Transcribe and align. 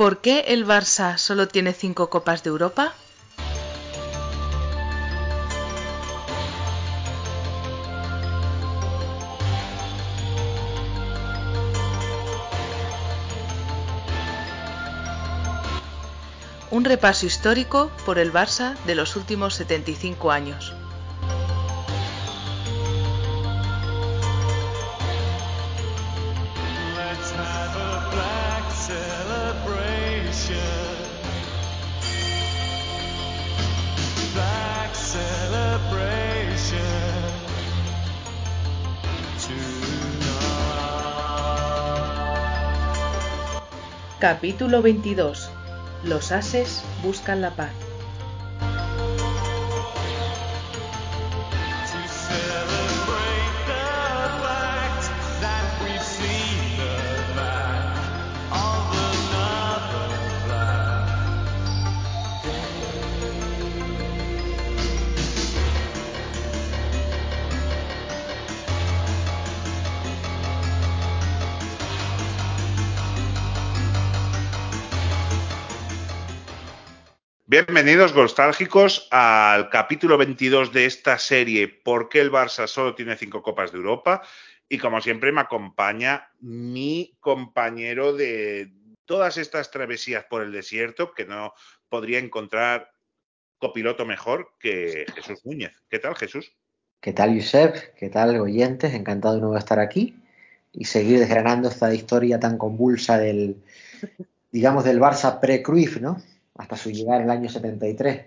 ¿Por 0.00 0.22
qué 0.22 0.44
el 0.48 0.66
Barça 0.66 1.18
solo 1.18 1.46
tiene 1.46 1.74
cinco 1.74 2.08
Copas 2.08 2.42
de 2.42 2.48
Europa? 2.48 2.94
Un 16.70 16.86
repaso 16.86 17.26
histórico 17.26 17.90
por 18.06 18.18
el 18.18 18.32
Barça 18.32 18.78
de 18.86 18.94
los 18.94 19.16
últimos 19.16 19.52
75 19.52 20.30
años. 20.30 20.79
Capítulo 44.20 44.82
22. 44.82 45.50
Los 46.04 46.30
ases 46.30 46.82
buscan 47.02 47.40
la 47.40 47.56
paz. 47.56 47.89
Bienvenidos, 77.52 78.14
nostálgicos, 78.14 79.08
al 79.10 79.70
capítulo 79.70 80.16
22 80.16 80.72
de 80.72 80.86
esta 80.86 81.18
serie 81.18 81.66
¿Por 81.66 82.08
qué 82.08 82.20
el 82.20 82.30
Barça 82.30 82.68
solo 82.68 82.94
tiene 82.94 83.16
cinco 83.16 83.42
Copas 83.42 83.72
de 83.72 83.78
Europa? 83.78 84.22
Y 84.68 84.78
como 84.78 85.00
siempre 85.00 85.32
me 85.32 85.40
acompaña 85.40 86.30
mi 86.38 87.16
compañero 87.18 88.12
de 88.12 88.72
todas 89.04 89.36
estas 89.36 89.72
travesías 89.72 90.26
por 90.26 90.42
el 90.42 90.52
desierto, 90.52 91.12
que 91.12 91.24
no 91.24 91.52
podría 91.88 92.20
encontrar 92.20 92.92
copiloto 93.58 94.06
mejor 94.06 94.52
que 94.60 95.04
Jesús 95.12 95.44
Núñez. 95.44 95.72
¿Qué 95.88 95.98
tal, 95.98 96.14
Jesús? 96.14 96.52
¿Qué 97.00 97.12
tal, 97.12 97.34
Josep? 97.34 97.96
¿Qué 97.96 98.10
tal, 98.10 98.38
oyentes? 98.38 98.94
Encantado 98.94 99.34
de 99.34 99.40
nuevo 99.40 99.56
estar 99.56 99.80
aquí 99.80 100.14
y 100.72 100.84
seguir 100.84 101.18
desgranando 101.18 101.68
esta 101.68 101.92
historia 101.92 102.38
tan 102.38 102.58
convulsa 102.58 103.18
del, 103.18 103.60
digamos, 104.52 104.84
del 104.84 105.00
Barça 105.00 105.40
pre-Cruyff, 105.40 105.96
¿no? 105.96 106.22
Hasta 106.60 106.76
su 106.76 106.90
llegada 106.90 107.16
en 107.16 107.24
el 107.24 107.30
año 107.30 107.48
73. 107.48 108.26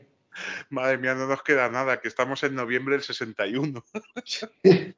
Madre 0.70 0.98
mía, 0.98 1.14
no 1.14 1.28
nos 1.28 1.44
queda 1.44 1.70
nada, 1.70 2.02
que 2.02 2.08
estamos 2.08 2.44
en 2.44 2.56
noviembre 2.56 2.96
del 2.96 3.04
61. 3.04 3.86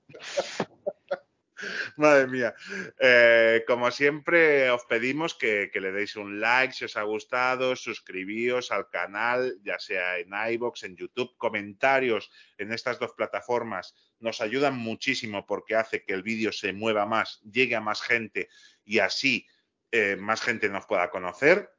Madre 1.97 2.27
mía. 2.27 2.55
Eh, 2.97 3.65
como 3.67 3.91
siempre, 3.91 4.69
os 4.71 4.85
pedimos 4.85 5.35
que, 5.35 5.69
que, 5.73 5.81
le 5.81 5.91
deis 5.91 6.15
un 6.15 6.39
like 6.39 6.73
si 6.73 6.85
os 6.85 6.95
ha 6.95 7.03
gustado, 7.03 7.75
suscribíos 7.75 8.71
al 8.71 8.89
canal, 8.89 9.59
ya 9.63 9.79
sea 9.79 10.17
en 10.17 10.29
iBox, 10.53 10.83
en 10.83 10.95
YouTube, 10.95 11.35
comentarios 11.35 12.31
en 12.57 12.71
estas 12.71 12.99
dos 12.99 13.11
plataformas 13.17 13.93
nos 14.19 14.39
ayudan 14.39 14.77
muchísimo 14.77 15.45
porque 15.45 15.75
hace 15.75 16.05
que 16.05 16.13
el 16.13 16.23
vídeo 16.23 16.53
se 16.53 16.71
mueva 16.71 17.05
más, 17.05 17.41
llegue 17.41 17.75
a 17.75 17.81
más 17.81 18.01
gente 18.01 18.47
y 18.85 18.99
así 18.99 19.45
eh, 19.91 20.15
más 20.15 20.41
gente 20.41 20.69
nos 20.69 20.85
pueda 20.85 21.09
conocer. 21.09 21.74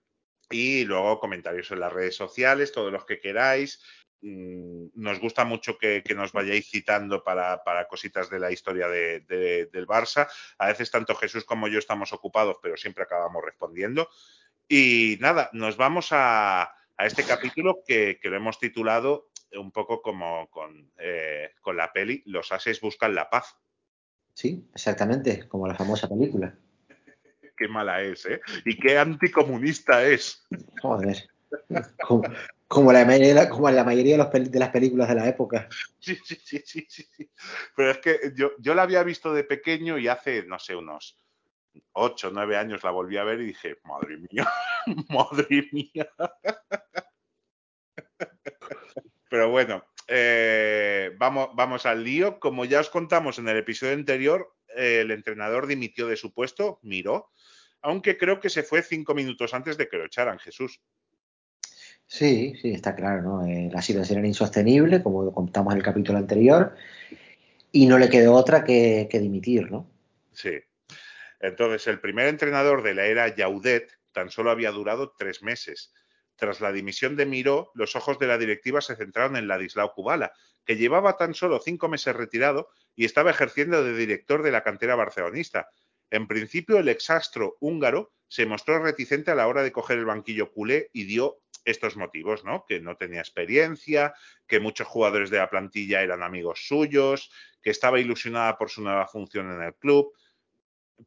Y 0.50 0.84
luego 0.84 1.18
comentarios 1.18 1.70
en 1.70 1.80
las 1.80 1.92
redes 1.92 2.16
sociales, 2.16 2.72
todos 2.72 2.92
los 2.92 3.04
que 3.04 3.20
queráis. 3.20 3.82
Mm, 4.22 4.88
nos 4.94 5.20
gusta 5.20 5.44
mucho 5.44 5.76
que, 5.76 6.02
que 6.02 6.14
nos 6.14 6.32
vayáis 6.32 6.70
citando 6.70 7.22
para, 7.22 7.62
para, 7.64 7.86
cositas 7.86 8.30
de 8.30 8.40
la 8.40 8.50
historia 8.50 8.88
de, 8.88 9.20
de, 9.20 9.66
del 9.66 9.86
Barça. 9.86 10.28
A 10.58 10.68
veces 10.68 10.90
tanto 10.90 11.14
Jesús 11.14 11.44
como 11.44 11.68
yo 11.68 11.78
estamos 11.78 12.12
ocupados, 12.12 12.56
pero 12.62 12.76
siempre 12.76 13.04
acabamos 13.04 13.44
respondiendo. 13.44 14.08
Y 14.68 15.18
nada, 15.20 15.50
nos 15.52 15.76
vamos 15.76 16.08
a, 16.10 16.62
a 16.62 17.06
este 17.06 17.24
capítulo 17.24 17.82
que, 17.86 18.18
que, 18.20 18.28
lo 18.28 18.36
hemos 18.36 18.58
titulado 18.58 19.30
un 19.52 19.70
poco 19.70 20.02
como 20.02 20.48
con, 20.50 20.90
eh, 20.98 21.50
con 21.60 21.76
la 21.76 21.92
peli 21.92 22.22
Los 22.26 22.52
ases 22.52 22.80
buscan 22.80 23.14
la 23.14 23.30
paz. 23.30 23.56
Sí, 24.34 24.68
exactamente, 24.74 25.48
como 25.48 25.66
la 25.66 25.74
famosa 25.74 26.08
película. 26.08 26.58
Qué 27.56 27.68
mala 27.68 28.02
es, 28.02 28.26
¿eh? 28.26 28.40
Y 28.64 28.78
qué 28.78 28.98
anticomunista 28.98 30.04
es. 30.04 30.46
Joder. 30.80 31.28
Como, 32.06 32.22
como, 32.68 32.92
la, 32.92 33.04
mayoría, 33.04 33.48
como 33.48 33.70
la 33.70 33.84
mayoría 33.84 34.16
de, 34.16 34.24
los, 34.24 34.50
de, 34.50 34.58
las 34.58 34.70
películas 34.70 35.08
de 35.08 35.14
la 35.14 35.28
época. 35.28 35.68
Sí, 35.98 36.16
sí, 36.24 36.36
sí, 36.44 36.62
sí, 36.66 36.86
sí. 36.88 37.30
Pero 37.74 37.90
es 37.92 37.98
que 37.98 38.32
yo, 38.34 38.50
yo 38.58 38.74
la 38.74 38.82
había 38.82 39.02
visto 39.02 39.32
de 39.32 39.44
pequeño 39.44 39.98
y 39.98 40.08
hace, 40.08 40.42
no 40.44 40.58
sé, 40.58 40.74
unos 40.74 41.18
8, 41.92 42.30
9 42.32 42.56
años 42.56 42.82
la 42.84 42.90
volví 42.90 43.16
a 43.16 43.24
ver 43.24 43.40
y 43.40 43.46
dije, 43.46 43.78
madre 43.84 44.18
mía, 44.18 44.46
madre 45.08 45.68
mía. 45.72 46.10
Pero 49.28 49.50
bueno, 49.50 49.84
eh, 50.08 51.12
vamos, 51.18 51.50
vamos 51.54 51.86
al 51.86 52.04
lío. 52.04 52.38
Como 52.38 52.64
ya 52.64 52.80
os 52.80 52.90
contamos 52.90 53.38
en 53.38 53.48
el 53.48 53.56
episodio 53.56 53.94
anterior, 53.94 54.54
eh, 54.76 55.00
el 55.00 55.10
entrenador 55.10 55.66
dimitió 55.66 56.06
de 56.06 56.16
su 56.16 56.32
puesto, 56.32 56.78
miró, 56.82 57.30
aunque 57.82 58.16
creo 58.16 58.40
que 58.40 58.50
se 58.50 58.62
fue 58.62 58.82
cinco 58.82 59.14
minutos 59.14 59.54
antes 59.54 59.76
de 59.76 59.88
que 59.88 59.96
lo 59.96 60.06
echaran, 60.06 60.38
Jesús. 60.38 60.80
Sí, 62.06 62.54
sí, 62.60 62.72
está 62.72 62.94
claro, 62.94 63.22
¿no? 63.22 63.46
Eh, 63.46 63.68
la 63.72 63.82
situación 63.82 64.18
era 64.18 64.28
insostenible, 64.28 65.02
como 65.02 65.32
contamos 65.32 65.72
en 65.72 65.78
el 65.78 65.84
capítulo 65.84 66.18
anterior, 66.18 66.74
y 67.72 67.86
no 67.86 67.98
le 67.98 68.08
quedó 68.08 68.34
otra 68.34 68.64
que, 68.64 69.08
que 69.10 69.18
dimitir, 69.18 69.70
¿no? 69.70 69.90
Sí. 70.32 70.52
Entonces, 71.40 71.86
el 71.88 72.00
primer 72.00 72.28
entrenador 72.28 72.82
de 72.82 72.94
la 72.94 73.06
era 73.06 73.34
Yaudet 73.34 73.90
tan 74.12 74.30
solo 74.30 74.50
había 74.50 74.70
durado 74.70 75.12
tres 75.18 75.42
meses. 75.42 75.92
Tras 76.36 76.60
la 76.60 76.72
dimisión 76.72 77.16
de 77.16 77.26
Miró, 77.26 77.70
los 77.74 77.96
ojos 77.96 78.18
de 78.18 78.26
la 78.26 78.38
directiva 78.38 78.80
se 78.80 78.96
centraron 78.96 79.36
en 79.36 79.48
Ladislao 79.48 79.92
Kubala, 79.92 80.32
que 80.64 80.76
llevaba 80.76 81.16
tan 81.16 81.34
solo 81.34 81.60
cinco 81.64 81.88
meses 81.88 82.14
retirado 82.14 82.68
y 82.94 83.04
estaba 83.04 83.30
ejerciendo 83.30 83.82
de 83.82 83.94
director 83.94 84.42
de 84.42 84.50
la 84.50 84.62
cantera 84.62 84.96
barcelonista. 84.96 85.68
En 86.10 86.26
principio, 86.26 86.78
el 86.78 86.88
exastro 86.88 87.56
húngaro 87.60 88.12
se 88.28 88.46
mostró 88.46 88.82
reticente 88.82 89.30
a 89.30 89.34
la 89.34 89.46
hora 89.46 89.62
de 89.62 89.72
coger 89.72 89.98
el 89.98 90.04
banquillo 90.04 90.52
culé 90.52 90.90
y 90.92 91.04
dio 91.04 91.38
estos 91.64 91.96
motivos, 91.96 92.44
¿no? 92.44 92.64
Que 92.66 92.80
no 92.80 92.96
tenía 92.96 93.20
experiencia, 93.20 94.14
que 94.46 94.60
muchos 94.60 94.86
jugadores 94.86 95.30
de 95.30 95.38
la 95.38 95.50
plantilla 95.50 96.02
eran 96.02 96.22
amigos 96.22 96.66
suyos, 96.66 97.30
que 97.60 97.70
estaba 97.70 97.98
ilusionada 97.98 98.56
por 98.56 98.70
su 98.70 98.82
nueva 98.82 99.06
función 99.08 99.50
en 99.50 99.62
el 99.62 99.74
club. 99.74 100.12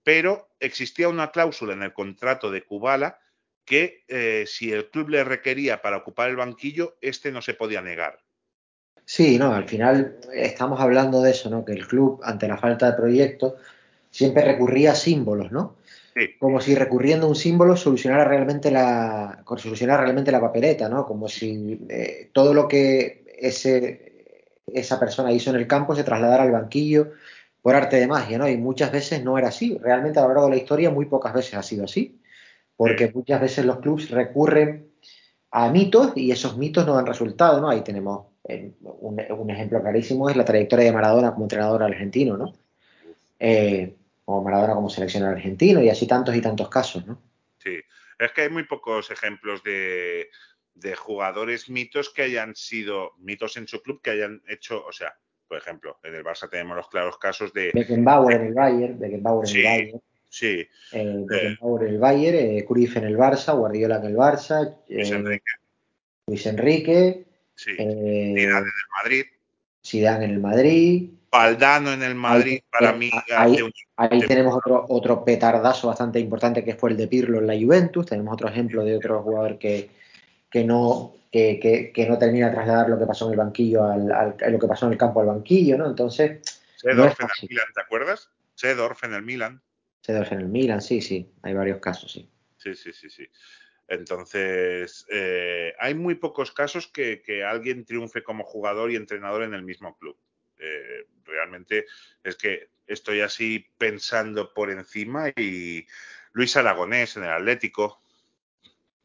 Pero 0.04 0.50
existía 0.60 1.08
una 1.08 1.32
cláusula 1.32 1.74
en 1.74 1.84
el 1.84 1.94
contrato 1.94 2.52
de 2.52 2.64
Kubala 2.64 3.20
que 3.66 4.04
eh, 4.08 4.46
si 4.48 4.72
el 4.72 4.90
club 4.90 5.10
le 5.10 5.24
requería 5.24 5.82
para 5.82 5.98
ocupar 5.98 6.30
el 6.30 6.36
banquillo, 6.36 6.98
este 7.02 7.32
no 7.32 7.42
se 7.42 7.54
podía 7.54 7.82
negar. 7.82 8.20
Sí, 9.06 9.40
no, 9.40 9.54
al 9.54 9.68
final 9.68 10.20
estamos 10.34 10.80
hablando 10.80 11.22
de 11.22 11.32
eso, 11.32 11.50
¿no? 11.50 11.64
Que 11.64 11.74
el 11.74 11.88
club, 11.88 12.20
ante 12.24 12.48
la 12.48 12.58
falta 12.58 12.92
de 12.92 12.98
proyecto, 12.98 13.58
siempre 14.10 14.44
recurría 14.44 14.92
a 14.92 14.96
símbolos, 14.96 15.52
¿no? 15.52 15.76
Sí. 16.16 16.32
como 16.40 16.60
si 16.60 16.74
recurriendo 16.76 17.28
a 17.28 17.30
un 17.30 17.36
símbolo 17.36 17.78
solucionara 17.78 18.26
realmente 18.26 18.72
la, 18.72 19.44
solucionara 19.58 20.02
realmente 20.04 20.32
la 20.32 20.42
papeleta, 20.42 20.90
¿no? 20.90 21.06
Como 21.06 21.30
si 21.30 21.80
eh, 21.88 22.30
todo 22.34 22.54
lo 22.54 22.68
que 22.68 23.24
ese, 23.38 24.56
esa 24.74 25.00
persona 25.00 25.32
hizo 25.32 25.52
en 25.52 25.56
el 25.58 25.68
campo 25.68 25.96
se 25.96 26.04
trasladara 26.04 26.44
al 26.44 26.52
banquillo 26.52 27.12
por 27.62 27.76
arte 27.76 27.98
de 27.98 28.08
magia, 28.08 28.38
¿no? 28.38 28.50
Y 28.50 28.58
muchas 28.58 28.92
veces 28.92 29.24
no 29.24 29.38
era 29.38 29.50
así. 29.50 29.78
Realmente 29.82 30.20
a 30.20 30.24
lo 30.24 30.30
largo 30.30 30.46
de 30.46 30.52
la 30.52 30.58
historia 30.58 30.90
muy 30.90 31.06
pocas 31.06 31.34
veces 31.34 31.54
ha 31.54 31.64
sido 31.64 31.86
así. 31.86 32.20
Porque 32.76 33.08
Sí. 33.08 33.14
muchas 33.14 33.40
veces 33.42 33.66
los 33.66 33.80
clubes 33.80 34.10
recurren 34.10 34.88
a 35.52 35.70
mitos 35.70 36.14
y 36.16 36.32
esos 36.32 36.58
mitos 36.58 36.86
no 36.86 36.96
dan 36.96 37.06
resultado, 37.06 37.62
¿no? 37.62 37.70
Ahí 37.70 37.82
tenemos 37.82 38.26
eh, 38.48 38.72
un, 38.82 39.22
un 39.38 39.50
ejemplo 39.52 39.80
clarísimo, 39.82 40.30
es 40.30 40.36
la 40.36 40.46
trayectoria 40.46 40.86
de 40.86 40.92
Maradona 40.92 41.32
como 41.32 41.46
entrenador 41.46 41.84
argentino, 41.84 42.36
¿no? 42.36 42.54
Eh, 43.40 43.96
o 44.32 44.44
Maradona 44.44 44.76
como 44.76 44.90
seleccionador 44.90 45.38
argentino 45.38 45.82
y 45.82 45.90
así 45.90 46.06
tantos 46.06 46.36
y 46.36 46.42
tantos 46.42 46.70
casos, 46.70 47.06
¿no? 47.08 47.20
Sí, 47.58 47.80
es 48.20 48.32
que 48.32 48.42
hay 48.42 48.50
muy 48.50 48.64
pocos 48.64 49.10
ejemplos 49.10 49.64
de, 49.64 50.30
de 50.76 50.96
jugadores 50.96 51.70
mitos 51.70 52.12
que 52.12 52.22
hayan 52.24 52.56
sido 52.56 53.14
mitos 53.18 53.58
en 53.58 53.68
su 53.68 53.82
club, 53.82 54.02
que 54.04 54.12
hayan 54.12 54.44
hecho, 54.48 54.86
o 54.86 54.92
sea, 54.92 55.16
por 55.48 55.58
ejemplo, 55.58 55.98
en 56.04 56.14
el 56.14 56.24
Barça 56.24 56.48
tenemos 56.48 56.78
los 56.78 56.88
claros 56.90 57.18
casos 57.18 57.52
de, 57.54 57.72
Beckenbauer 57.74 58.36
en 58.36 58.48
el 58.48 58.54
Bayern, 58.54 59.00
Beckenbauer 59.00 59.48
en 59.48 59.52
Sí. 59.52 59.58
el 59.58 59.64
Bayern, 59.66 60.02
sí, 60.30 60.68
eh, 60.92 61.26
Beckenbauer 61.28 61.88
en 61.88 61.94
el 61.96 62.00
Bayern, 62.00 62.38
eh, 62.38 62.66
Cruyff 62.68 62.98
en 62.98 63.06
el 63.06 63.18
Barça, 63.18 63.58
Guardiola 63.58 63.98
en 63.98 64.06
el 64.06 64.16
Barça, 64.16 64.78
Luis 64.88 65.10
eh, 65.10 65.16
Enrique, 65.16 65.52
Luis 66.28 66.46
Enrique, 66.46 67.26
sí, 67.56 67.72
eh, 67.72 68.36
Zidane 68.38 68.38
en 68.38 68.46
el 68.46 68.90
Madrid, 69.04 69.26
Zidane 69.86 70.26
en 70.26 70.32
el 70.32 70.40
Madrid. 70.40 71.10
Valdano 71.32 71.92
en 71.94 72.02
el 72.04 72.16
Madrid, 72.16 72.54
Ahí- 72.54 72.64
para 72.72 72.94
mí 72.94 73.12
ahí- 73.38 73.62
un 73.62 74.28
tenemos 74.28 74.56
otro, 74.56 74.86
otro 74.90 75.24
petardazo 75.24 75.88
bastante 75.88 76.20
importante 76.20 76.64
que 76.64 76.76
fue 76.76 76.90
el 76.92 76.98
de 76.98 77.08
Pirlo 77.08 77.38
en 77.40 77.48
la 77.48 77.54
Juventus. 77.54 78.06
Tenemos 78.08 78.34
otro 78.34 78.50
ejemplo 78.50 78.84
de 78.84 78.96
otro 78.96 79.22
jugador 79.22 79.60
que, 79.60 79.90
que 80.50 80.64
no, 80.64 81.14
que, 81.32 81.60
que- 81.60 81.92
que 81.92 82.08
no 82.08 82.18
termina 82.18 82.48
de 82.48 82.54
trasladar 82.56 82.90
lo 82.90 82.98
que 82.98 83.06
pasó 83.06 83.26
en 83.28 83.34
el 83.34 83.38
banquillo 83.38 83.86
al, 83.86 84.12
al- 84.12 84.36
lo 84.52 84.58
que 84.58 84.68
pasó 84.68 84.88
en 84.88 84.94
el 84.94 84.98
campo 84.98 85.22
al 85.22 85.28
banquillo, 85.28 85.78
¿no? 85.78 85.86
Entonces, 85.88 86.40
no 86.84 86.92
Seedorf 86.92 87.20
en 87.20 87.28
el. 87.42 87.50
Milan, 87.50 87.66
¿te 87.76 87.82
acuerdas? 87.82 88.30
Seedorf 88.56 89.04
en 89.04 89.14
el 89.14 89.22
Milan. 89.22 89.62
Seedorf 90.02 90.32
en 90.32 90.40
el 90.40 90.48
Milan, 90.48 90.82
sí, 90.82 91.02
sí, 91.02 91.30
hay 91.44 91.54
varios 91.54 91.80
casos, 91.80 92.12
sí. 92.12 92.28
Sí, 92.58 92.74
sí, 92.74 92.92
sí, 92.94 93.10
sí. 93.10 93.28
Entonces, 93.90 95.06
eh, 95.10 95.74
hay 95.80 95.96
muy 95.96 96.16
pocos 96.16 96.52
casos 96.52 96.88
que, 96.88 97.22
que 97.22 97.44
alguien 97.44 97.86
triunfe 97.86 98.24
como 98.24 98.44
jugador 98.44 98.92
y 98.92 98.96
entrenador 98.96 99.44
en 99.44 99.56
el 99.56 99.64
mismo 99.64 99.98
club. 99.98 100.16
Eh, 100.60 101.08
realmente 101.24 101.86
es 102.24 102.36
que 102.36 102.70
estoy 102.86 103.22
así 103.22 103.66
pensando 103.78 104.54
por 104.54 104.70
encima 104.70 105.30
y 105.30 105.88
Luis 106.34 106.56
Aragonés 106.56 107.18
en 107.18 107.24
el 107.24 107.32
Atlético, 107.32 108.02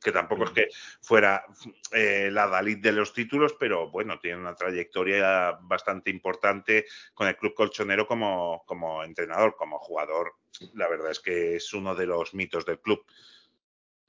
que 0.03 0.13
tampoco 0.13 0.45
es 0.45 0.51
que 0.51 0.69
fuera 1.01 1.47
eh, 1.93 2.29
la 2.31 2.47
Dalit 2.47 2.81
de 2.81 2.93
los 2.93 3.15
títulos, 3.15 3.57
pero 3.59 3.91
bueno, 3.91 4.19
tiene 4.19 4.37
una 4.37 4.55
trayectoria 4.55 5.53
bastante 5.63 6.11
importante 6.11 6.85
con 7.15 7.27
el 7.27 7.37
club 7.39 7.55
colchonero 7.55 8.07
como, 8.07 8.65
como 8.67 9.03
entrenador, 9.03 9.57
como 9.57 9.79
jugador. 9.79 10.35
La 10.75 10.89
verdad 10.89 11.11
es 11.11 11.21
que 11.21 11.57
es 11.57 11.73
uno 11.73 11.95
de 11.95 12.07
los 12.07 12.35
mitos 12.35 12.67
del 12.67 12.81
club. 12.81 13.07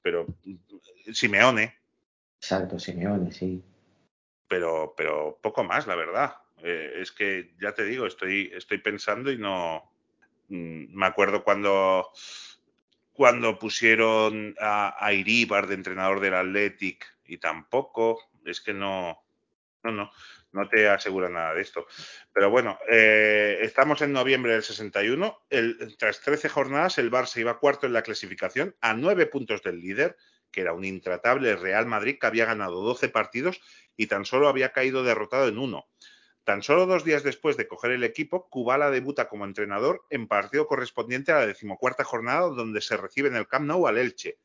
Pero 0.02 0.26
Simeone, 1.12 1.74
Exacto, 2.40 2.78
Simeone, 2.78 3.32
sí. 3.32 3.62
pero, 4.48 4.94
pero 4.96 5.38
poco 5.42 5.64
más, 5.64 5.86
la 5.86 5.96
verdad. 5.96 6.36
Eh, 6.62 6.94
es 7.00 7.12
que 7.12 7.54
ya 7.60 7.72
te 7.74 7.84
digo, 7.84 8.06
estoy, 8.06 8.50
estoy 8.54 8.78
pensando 8.78 9.30
y 9.30 9.38
no. 9.38 9.90
mm, 10.48 10.94
Me 10.96 11.06
acuerdo 11.06 11.42
cuando, 11.44 12.08
cuando 13.12 13.58
pusieron 13.58 14.54
a, 14.60 14.94
a 15.04 15.12
Iríbar 15.12 15.66
de 15.66 15.74
entrenador 15.74 16.20
del 16.20 16.34
Athletic 16.34 17.06
y 17.24 17.38
tampoco, 17.38 18.20
es 18.44 18.60
que 18.60 18.72
no. 18.74 19.22
No, 19.82 19.92
no, 19.92 20.10
no 20.56 20.68
te 20.68 20.88
asegura 20.88 21.28
nada 21.28 21.54
de 21.54 21.60
esto. 21.60 21.86
Pero 22.32 22.50
bueno, 22.50 22.78
eh, 22.88 23.58
estamos 23.62 24.00
en 24.02 24.12
noviembre 24.12 24.54
del 24.54 24.62
61. 24.62 25.38
El, 25.50 25.96
tras 25.98 26.20
13 26.22 26.48
jornadas, 26.48 26.98
el 26.98 27.10
Barça 27.10 27.38
iba 27.38 27.60
cuarto 27.60 27.86
en 27.86 27.92
la 27.92 28.02
clasificación 28.02 28.74
a 28.80 28.94
nueve 28.94 29.26
puntos 29.26 29.62
del 29.62 29.80
líder, 29.80 30.16
que 30.50 30.62
era 30.62 30.72
un 30.72 30.84
intratable 30.84 31.54
Real 31.56 31.86
Madrid 31.86 32.16
que 32.18 32.26
había 32.26 32.46
ganado 32.46 32.80
12 32.80 33.10
partidos 33.10 33.60
y 33.96 34.06
tan 34.06 34.24
solo 34.24 34.48
había 34.48 34.72
caído 34.72 35.04
derrotado 35.04 35.46
en 35.48 35.58
uno. 35.58 35.86
Tan 36.44 36.62
solo 36.62 36.86
dos 36.86 37.04
días 37.04 37.22
después 37.22 37.56
de 37.56 37.66
coger 37.66 37.90
el 37.90 38.04
equipo, 38.04 38.48
Kubala 38.48 38.90
debuta 38.90 39.28
como 39.28 39.44
entrenador 39.44 40.06
en 40.10 40.28
partido 40.28 40.66
correspondiente 40.66 41.32
a 41.32 41.40
la 41.40 41.46
decimocuarta 41.46 42.04
jornada 42.04 42.42
donde 42.42 42.80
se 42.80 42.96
recibe 42.96 43.28
en 43.28 43.36
el 43.36 43.48
Camp 43.48 43.66
Nou 43.66 43.86
al 43.86 43.98
Elche. 43.98 44.38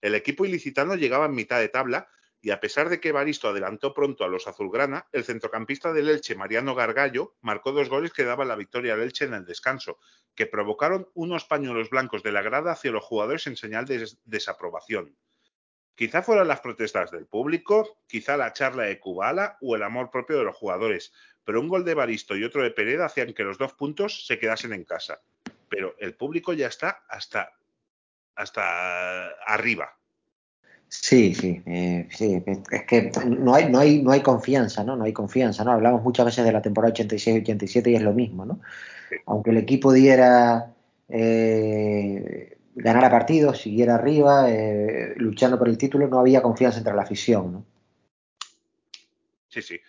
El 0.00 0.14
equipo 0.14 0.44
ilicitano 0.46 0.94
llegaba 0.94 1.26
en 1.26 1.34
mitad 1.34 1.58
de 1.58 1.68
tabla 1.68 2.08
y 2.42 2.50
a 2.50 2.60
pesar 2.60 2.88
de 2.88 3.00
que 3.00 3.12
Baristo 3.12 3.48
adelantó 3.48 3.92
pronto 3.92 4.24
a 4.24 4.28
los 4.28 4.46
azulgrana, 4.46 5.06
el 5.12 5.24
centrocampista 5.24 5.92
del 5.92 6.08
Elche, 6.08 6.34
Mariano 6.34 6.74
Gargallo, 6.74 7.36
marcó 7.42 7.72
dos 7.72 7.90
goles 7.90 8.12
que 8.12 8.24
daban 8.24 8.48
la 8.48 8.56
victoria 8.56 8.94
al 8.94 9.02
Elche 9.02 9.26
en 9.26 9.34
el 9.34 9.44
descanso, 9.44 9.98
que 10.34 10.46
provocaron 10.46 11.08
unos 11.14 11.44
pañuelos 11.44 11.90
blancos 11.90 12.22
de 12.22 12.32
la 12.32 12.40
grada 12.40 12.72
hacia 12.72 12.92
los 12.92 13.04
jugadores 13.04 13.46
en 13.46 13.56
señal 13.56 13.84
de 13.84 13.98
des 13.98 14.18
desaprobación. 14.24 15.16
Quizá 15.94 16.22
fueran 16.22 16.48
las 16.48 16.60
protestas 16.60 17.10
del 17.10 17.26
público, 17.26 17.98
quizá 18.06 18.38
la 18.38 18.54
charla 18.54 18.84
de 18.84 18.98
Kubala 18.98 19.58
o 19.60 19.76
el 19.76 19.82
amor 19.82 20.10
propio 20.10 20.38
de 20.38 20.44
los 20.44 20.56
jugadores, 20.56 21.12
pero 21.44 21.60
un 21.60 21.68
gol 21.68 21.84
de 21.84 21.92
Baristo 21.92 22.36
y 22.36 22.44
otro 22.44 22.62
de 22.62 22.70
Pereda 22.70 23.04
hacían 23.04 23.34
que 23.34 23.44
los 23.44 23.58
dos 23.58 23.74
puntos 23.74 24.26
se 24.26 24.38
quedasen 24.38 24.72
en 24.72 24.84
casa. 24.84 25.20
Pero 25.68 25.94
el 25.98 26.14
público 26.14 26.54
ya 26.54 26.68
está 26.68 27.04
hasta, 27.06 27.52
hasta 28.34 29.28
arriba. 29.44 29.99
Sí, 30.92 31.34
sí, 31.34 31.62
eh, 31.66 32.08
sí, 32.10 32.42
es 32.72 32.82
que 32.82 33.12
no 33.24 33.54
hay, 33.54 33.70
no 33.70 33.78
hay, 33.78 34.02
no 34.02 34.10
hay 34.10 34.22
confianza, 34.22 34.82
¿no? 34.82 34.96
No 34.96 35.04
hay 35.04 35.12
confianza, 35.12 35.62
¿no? 35.62 35.70
Hablamos 35.70 36.02
muchas 36.02 36.26
veces 36.26 36.44
de 36.44 36.50
la 36.50 36.60
temporada 36.60 36.92
86-87 36.92 37.92
y 37.92 37.94
es 37.94 38.02
lo 38.02 38.12
mismo, 38.12 38.44
¿no? 38.44 38.60
Aunque 39.26 39.50
el 39.50 39.58
equipo 39.58 39.92
diera, 39.92 40.74
eh, 41.08 42.58
ganara 42.74 43.08
partidos, 43.08 43.60
siguiera 43.60 43.94
arriba, 43.94 44.50
eh, 44.50 45.14
luchando 45.16 45.60
por 45.60 45.68
el 45.68 45.78
título, 45.78 46.08
no 46.08 46.18
había 46.18 46.42
confianza 46.42 46.78
entre 46.78 46.94
la 46.94 47.02
afición, 47.02 47.52
¿no? 47.52 47.66
Sí, 49.48 49.62
sí. 49.62 49.80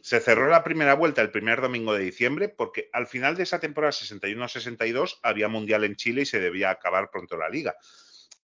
Se 0.00 0.18
cerró 0.18 0.48
la 0.48 0.64
primera 0.64 0.94
vuelta 0.94 1.22
el 1.22 1.30
primer 1.30 1.60
domingo 1.60 1.94
de 1.94 2.02
diciembre 2.02 2.48
porque 2.48 2.90
al 2.92 3.06
final 3.06 3.36
de 3.36 3.44
esa 3.44 3.60
temporada 3.60 3.92
61-62 3.92 5.20
había 5.22 5.46
Mundial 5.46 5.84
en 5.84 5.94
Chile 5.94 6.22
y 6.22 6.26
se 6.26 6.40
debía 6.40 6.70
acabar 6.70 7.10
pronto 7.12 7.36
la 7.36 7.48
liga. 7.48 7.76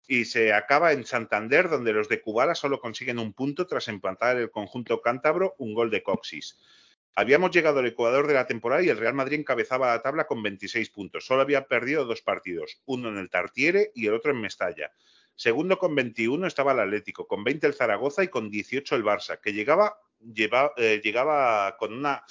Y 0.07 0.25
se 0.25 0.53
acaba 0.53 0.91
en 0.91 1.05
Santander, 1.05 1.69
donde 1.69 1.93
los 1.93 2.09
de 2.09 2.21
Kubala 2.21 2.55
solo 2.55 2.79
consiguen 2.79 3.19
un 3.19 3.33
punto 3.33 3.65
tras 3.65 3.87
empatar 3.87 4.37
el 4.37 4.51
conjunto 4.51 5.01
cántabro 5.01 5.55
un 5.57 5.73
gol 5.73 5.89
de 5.89 6.03
Coxis. 6.03 6.57
Habíamos 7.17 7.51
llegado 7.51 7.79
al 7.79 7.87
Ecuador 7.87 8.27
de 8.27 8.33
la 8.33 8.45
temporada 8.45 8.83
y 8.83 8.89
el 8.89 8.97
Real 8.97 9.13
Madrid 9.13 9.39
encabezaba 9.39 9.87
la 9.87 10.01
tabla 10.01 10.27
con 10.27 10.43
26 10.43 10.89
puntos. 10.89 11.25
Solo 11.25 11.41
había 11.41 11.65
perdido 11.65 12.03
dos 12.03 12.21
partidos, 12.21 12.81
uno 12.85 13.07
en 13.07 13.17
el 13.17 13.29
Tartiere 13.29 13.91
y 13.95 14.07
el 14.07 14.13
otro 14.13 14.31
en 14.31 14.41
Mestalla. 14.41 14.91
Segundo 15.33 15.77
con 15.77 15.95
21 15.95 16.45
estaba 16.45 16.73
el 16.73 16.79
Atlético, 16.79 17.25
con 17.25 17.43
20 17.43 17.67
el 17.67 17.73
Zaragoza 17.73 18.23
y 18.23 18.27
con 18.27 18.49
18 18.49 18.95
el 18.95 19.03
Barça, 19.03 19.39
que 19.39 19.53
llegaba, 19.53 19.97
lleva, 20.19 20.73
eh, 20.75 21.01
llegaba 21.01 21.77
con 21.77 21.93
una 21.93 22.23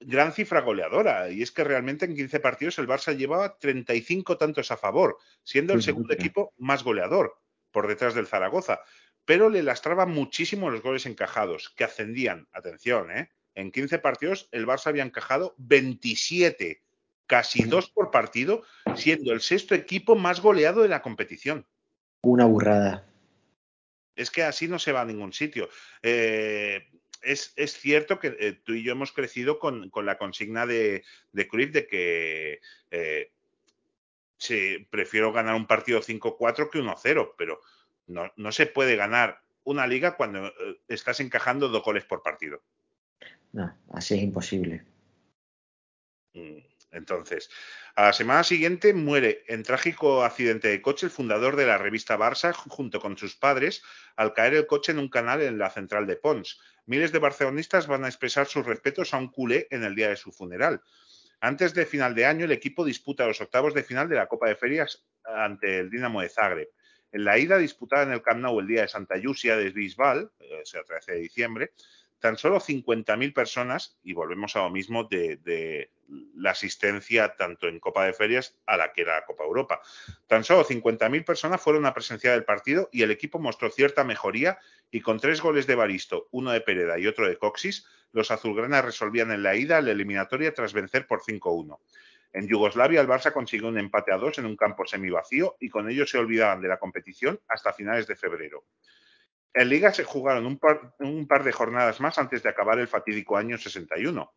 gran 0.00 0.32
cifra 0.32 0.60
goleadora. 0.60 1.30
Y 1.30 1.42
es 1.42 1.50
que 1.50 1.64
realmente 1.64 2.04
en 2.04 2.14
15 2.14 2.40
partidos 2.40 2.78
el 2.78 2.88
Barça 2.88 3.16
llevaba 3.16 3.58
35 3.58 4.36
tantos 4.36 4.70
a 4.70 4.76
favor, 4.76 5.18
siendo 5.42 5.72
el 5.72 5.82
segundo 5.82 6.14
equipo 6.14 6.52
más 6.58 6.82
goleador, 6.84 7.36
por 7.70 7.88
detrás 7.88 8.14
del 8.14 8.26
Zaragoza. 8.26 8.80
Pero 9.24 9.48
le 9.48 9.62
lastraba 9.62 10.06
muchísimo 10.06 10.70
los 10.70 10.82
goles 10.82 11.06
encajados, 11.06 11.72
que 11.76 11.84
ascendían, 11.84 12.46
atención, 12.52 13.10
¿eh? 13.10 13.30
en 13.54 13.70
15 13.70 13.98
partidos 14.00 14.48
el 14.52 14.66
Barça 14.66 14.88
había 14.88 15.04
encajado 15.04 15.54
27, 15.58 16.82
casi 17.26 17.64
dos 17.64 17.88
por 17.90 18.10
partido, 18.10 18.64
siendo 18.96 19.32
el 19.32 19.40
sexto 19.40 19.74
equipo 19.74 20.16
más 20.16 20.40
goleado 20.40 20.82
de 20.82 20.88
la 20.88 21.02
competición. 21.02 21.66
Una 22.22 22.46
burrada. 22.46 23.06
Es 24.16 24.30
que 24.30 24.42
así 24.42 24.68
no 24.68 24.78
se 24.78 24.92
va 24.92 25.02
a 25.02 25.06
ningún 25.06 25.32
sitio. 25.32 25.68
Eh, 26.02 26.86
es, 27.24 27.52
es, 27.56 27.72
cierto 27.72 28.18
que 28.18 28.36
eh, 28.38 28.52
tú 28.52 28.74
y 28.74 28.82
yo 28.82 28.92
hemos 28.92 29.12
crecido 29.12 29.58
con, 29.58 29.90
con 29.90 30.06
la 30.06 30.18
consigna 30.18 30.66
de, 30.66 31.04
de 31.32 31.48
Cruyff 31.48 31.72
de 31.72 31.86
que 31.86 32.60
eh, 32.90 33.32
sí, 34.36 34.86
prefiero 34.90 35.32
ganar 35.32 35.54
un 35.54 35.66
partido 35.66 36.00
5-4 36.00 36.70
que 36.70 36.78
1-0, 36.78 37.34
pero 37.36 37.60
no, 38.06 38.30
no, 38.36 38.52
se 38.52 38.66
puede 38.66 38.96
ganar 38.96 39.42
una 39.64 39.86
liga 39.86 40.16
cuando 40.16 40.46
eh, 40.46 40.52
estás 40.88 41.20
encajando 41.20 41.68
dos 41.68 41.82
goles 41.82 42.04
por 42.04 42.22
partido. 42.22 42.62
No, 43.52 43.76
así 43.92 44.14
es 44.14 44.22
imposible. 44.22 44.84
Mm, 46.34 46.58
Entonces, 46.94 47.50
a 47.96 48.04
la 48.04 48.12
semana 48.12 48.44
siguiente 48.44 48.94
muere 48.94 49.44
en 49.48 49.62
trágico 49.62 50.24
accidente 50.24 50.68
de 50.68 50.80
coche 50.80 51.06
el 51.06 51.12
fundador 51.12 51.56
de 51.56 51.66
la 51.66 51.78
revista 51.78 52.16
Barça 52.16 52.52
junto 52.52 53.00
con 53.00 53.18
sus 53.18 53.36
padres 53.36 53.82
al 54.16 54.32
caer 54.32 54.54
el 54.54 54.66
coche 54.66 54.92
en 54.92 54.98
un 54.98 55.08
canal 55.08 55.42
en 55.42 55.58
la 55.58 55.70
central 55.70 56.06
de 56.06 56.16
Pons. 56.16 56.60
Miles 56.86 57.12
de 57.12 57.18
barcelonistas 57.18 57.86
van 57.86 58.04
a 58.04 58.08
expresar 58.08 58.46
sus 58.46 58.66
respetos 58.66 59.14
a 59.14 59.18
un 59.18 59.28
culé 59.28 59.66
en 59.70 59.84
el 59.84 59.94
día 59.94 60.08
de 60.08 60.16
su 60.16 60.32
funeral. 60.32 60.82
Antes 61.40 61.74
de 61.74 61.86
final 61.86 62.14
de 62.14 62.26
año, 62.26 62.46
el 62.46 62.52
equipo 62.52 62.84
disputa 62.84 63.26
los 63.26 63.40
octavos 63.40 63.74
de 63.74 63.82
final 63.82 64.08
de 64.08 64.16
la 64.16 64.28
Copa 64.28 64.48
de 64.48 64.56
Ferias 64.56 65.04
ante 65.24 65.78
el 65.78 65.90
Dinamo 65.90 66.20
de 66.20 66.28
Zagreb. 66.28 66.68
En 67.12 67.24
la 67.24 67.38
ida 67.38 67.58
disputada 67.58 68.02
en 68.02 68.12
el 68.12 68.22
Camp 68.22 68.40
Nou 68.40 68.58
el 68.58 68.66
día 68.66 68.82
de 68.82 68.88
Santa 68.88 69.16
Yusia 69.16 69.56
de 69.56 69.70
Bisbal, 69.70 70.32
eh, 70.40 70.60
o 70.62 70.66
sea, 70.66 70.82
13 70.82 71.12
de 71.12 71.18
diciembre, 71.20 71.72
tan 72.18 72.36
solo 72.36 72.58
50.000 72.58 73.32
personas, 73.32 73.98
y 74.02 74.14
volvemos 74.14 74.56
a 74.56 74.62
lo 74.64 74.70
mismo 74.70 75.04
de, 75.04 75.36
de, 75.36 75.92
la 76.08 76.50
asistencia 76.50 77.34
tanto 77.36 77.68
en 77.68 77.80
Copa 77.80 78.04
de 78.04 78.12
Ferias 78.12 78.56
a 78.66 78.76
la 78.76 78.92
que 78.92 79.02
era 79.02 79.16
la 79.16 79.24
Copa 79.24 79.44
Europa. 79.44 79.80
Tan 80.26 80.44
solo 80.44 80.64
50.000 80.64 81.24
personas 81.24 81.60
fueron 81.60 81.86
a 81.86 81.94
presenciar 81.94 82.34
el 82.34 82.44
partido 82.44 82.88
y 82.92 83.02
el 83.02 83.10
equipo 83.10 83.38
mostró 83.38 83.70
cierta 83.70 84.04
mejoría 84.04 84.58
y 84.90 85.00
con 85.00 85.18
tres 85.18 85.40
goles 85.40 85.66
de 85.66 85.74
Baristo, 85.74 86.28
uno 86.30 86.50
de 86.50 86.60
Pereda 86.60 86.98
y 86.98 87.06
otro 87.06 87.28
de 87.28 87.38
Coxis, 87.38 87.86
los 88.12 88.30
azulgranas 88.30 88.84
resolvían 88.84 89.32
en 89.32 89.42
la 89.42 89.56
ida 89.56 89.80
la 89.80 89.90
eliminatoria 89.90 90.54
tras 90.54 90.72
vencer 90.72 91.06
por 91.06 91.22
5-1. 91.22 91.78
En 92.32 92.48
Yugoslavia, 92.48 93.00
el 93.00 93.06
Barça 93.06 93.32
consiguió 93.32 93.68
un 93.68 93.78
empate 93.78 94.12
a 94.12 94.18
dos 94.18 94.38
en 94.38 94.46
un 94.46 94.56
campo 94.56 94.84
semivacío 94.86 95.56
y 95.60 95.68
con 95.68 95.88
ello 95.88 96.04
se 96.04 96.18
olvidaban 96.18 96.60
de 96.60 96.68
la 96.68 96.78
competición 96.78 97.40
hasta 97.48 97.72
finales 97.72 98.08
de 98.08 98.16
febrero. 98.16 98.64
En 99.52 99.68
Liga 99.68 99.92
se 99.92 100.02
jugaron 100.02 100.44
un 100.44 100.58
par, 100.58 100.94
un 100.98 101.28
par, 101.28 101.44
de 101.44 101.52
jornadas 101.52 102.00
más 102.00 102.18
antes 102.18 102.42
de 102.42 102.48
acabar 102.48 102.80
el 102.80 102.88
fatídico 102.88 103.36
año 103.36 103.56
61. 103.56 104.32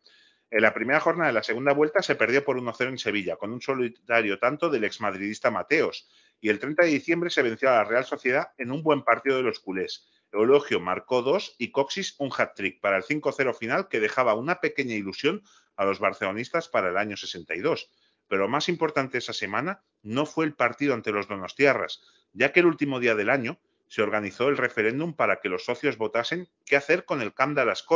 En 0.50 0.62
la 0.62 0.72
primera 0.72 1.00
jornada 1.00 1.28
de 1.28 1.34
la 1.34 1.42
segunda 1.42 1.74
vuelta 1.74 2.00
se 2.00 2.14
perdió 2.14 2.42
por 2.42 2.58
1-0 2.58 2.88
en 2.88 2.98
Sevilla, 2.98 3.36
con 3.36 3.52
un 3.52 3.60
solitario 3.60 4.38
tanto 4.38 4.70
del 4.70 4.84
exmadridista 4.84 5.50
Mateos, 5.50 6.08
y 6.40 6.48
el 6.48 6.58
30 6.58 6.84
de 6.84 6.90
diciembre 6.90 7.28
se 7.28 7.42
venció 7.42 7.68
a 7.68 7.76
la 7.76 7.84
Real 7.84 8.06
Sociedad 8.06 8.52
en 8.56 8.70
un 8.70 8.82
buen 8.82 9.02
partido 9.02 9.36
de 9.36 9.42
los 9.42 9.60
culés. 9.60 10.08
Eulogio 10.32 10.80
marcó 10.80 11.20
dos 11.20 11.54
y 11.58 11.70
Coxis 11.70 12.14
un 12.18 12.30
hat-trick 12.34 12.80
para 12.80 12.96
el 12.96 13.02
5-0 13.02 13.54
final 13.54 13.88
que 13.88 14.00
dejaba 14.00 14.34
una 14.34 14.60
pequeña 14.60 14.94
ilusión 14.94 15.42
a 15.76 15.84
los 15.84 16.00
barcelonistas 16.00 16.68
para 16.68 16.88
el 16.88 16.96
año 16.96 17.16
62. 17.16 17.90
Pero 18.26 18.42
lo 18.42 18.48
más 18.48 18.68
importante 18.68 19.18
esa 19.18 19.32
semana 19.32 19.82
no 20.02 20.24
fue 20.26 20.44
el 20.46 20.54
partido 20.54 20.94
ante 20.94 21.12
los 21.12 21.28
Donostiarras, 21.28 22.02
ya 22.32 22.52
que 22.52 22.60
el 22.60 22.66
último 22.66 23.00
día 23.00 23.14
del 23.14 23.30
año 23.30 23.58
se 23.86 24.02
organizó 24.02 24.48
el 24.48 24.56
referéndum 24.58 25.14
para 25.14 25.40
que 25.40 25.48
los 25.48 25.64
socios 25.64 25.96
votasen 25.96 26.48
qué 26.66 26.76
hacer 26.76 27.04
con 27.04 27.22
el 27.22 27.34
Camp 27.34 27.56
de 27.56 27.64
las. 27.64 27.86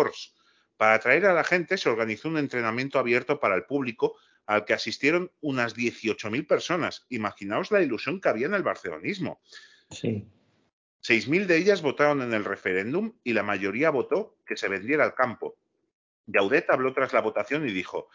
Para 0.82 0.94
atraer 0.94 1.26
a 1.26 1.32
la 1.32 1.44
gente 1.44 1.78
se 1.78 1.88
organizó 1.88 2.26
un 2.26 2.38
entrenamiento 2.38 2.98
abierto 2.98 3.38
para 3.38 3.54
el 3.54 3.66
público 3.66 4.16
al 4.46 4.64
que 4.64 4.74
asistieron 4.74 5.30
unas 5.40 5.76
18.000 5.76 6.44
personas. 6.44 7.06
Imaginaos 7.08 7.70
la 7.70 7.82
ilusión 7.82 8.20
que 8.20 8.28
había 8.28 8.46
en 8.46 8.54
el 8.54 8.64
barcelonismo. 8.64 9.40
Sí. 9.90 10.26
6.000 11.04 11.46
de 11.46 11.56
ellas 11.56 11.82
votaron 11.82 12.20
en 12.20 12.34
el 12.34 12.44
referéndum 12.44 13.12
y 13.22 13.32
la 13.32 13.44
mayoría 13.44 13.90
votó 13.90 14.38
que 14.44 14.56
se 14.56 14.66
vendiera 14.66 15.04
el 15.04 15.14
campo. 15.14 15.56
Yaudet 16.26 16.68
habló 16.68 16.92
tras 16.92 17.12
la 17.12 17.20
votación 17.20 17.64
y 17.68 17.70
dijo, 17.70 18.08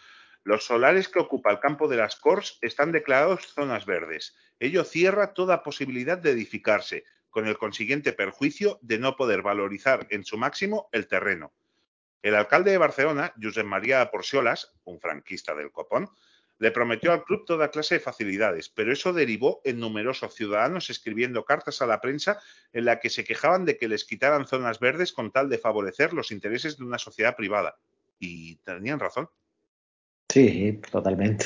los 0.44 0.66
solares 0.66 1.08
que 1.08 1.20
ocupa 1.20 1.52
el 1.52 1.62
campo 1.62 1.88
de 1.88 1.96
las 1.96 2.18
Corts 2.18 2.60
están 2.62 2.92
declarados 2.92 3.48
zonas 3.48 3.86
verdes. 3.86 4.36
Ello 4.60 4.84
cierra 4.84 5.34
toda 5.34 5.64
posibilidad 5.64 6.18
de 6.18 6.32
edificarse, 6.32 7.06
con 7.30 7.48
el 7.48 7.58
consiguiente 7.58 8.12
perjuicio 8.12 8.78
de 8.82 9.00
no 9.00 9.16
poder 9.16 9.42
valorizar 9.42 10.06
en 10.10 10.26
su 10.26 10.38
máximo 10.38 10.90
el 10.92 11.08
terreno. 11.08 11.54
El 12.22 12.36
alcalde 12.36 12.72
de 12.72 12.78
Barcelona, 12.78 13.34
Josep 13.42 13.66
María 13.66 14.12
Porciolas, 14.12 14.74
un 14.84 15.00
franquista 15.00 15.56
del 15.56 15.72
copón, 15.72 16.10
le 16.60 16.72
prometió 16.72 17.12
al 17.12 17.24
club 17.24 17.46
toda 17.46 17.70
clase 17.70 17.96
de 17.96 18.00
facilidades, 18.00 18.70
pero 18.70 18.92
eso 18.92 19.14
derivó 19.14 19.62
en 19.64 19.80
numerosos 19.80 20.34
ciudadanos 20.34 20.90
escribiendo 20.90 21.46
cartas 21.46 21.82
a 21.82 21.86
la 21.86 22.02
prensa 22.02 22.40
en 22.74 22.86
la 22.86 23.00
que 23.00 23.10
se 23.10 23.24
quejaban 23.24 23.66
de 23.66 23.78
que 23.78 23.88
les 23.88 24.06
quitaran 24.06 24.48
zonas 24.48 24.80
verdes 24.80 25.14
con 25.14 25.32
tal 25.32 25.50
de 25.50 25.60
favorecer 25.60 26.14
los 26.14 26.32
intereses 26.32 26.78
de 26.78 26.84
una 26.84 26.98
sociedad 26.98 27.36
privada. 27.36 27.78
Y 28.20 28.56
tenían 28.58 29.00
razón. 29.00 29.30
Sí, 30.30 30.82
totalmente. 30.92 31.46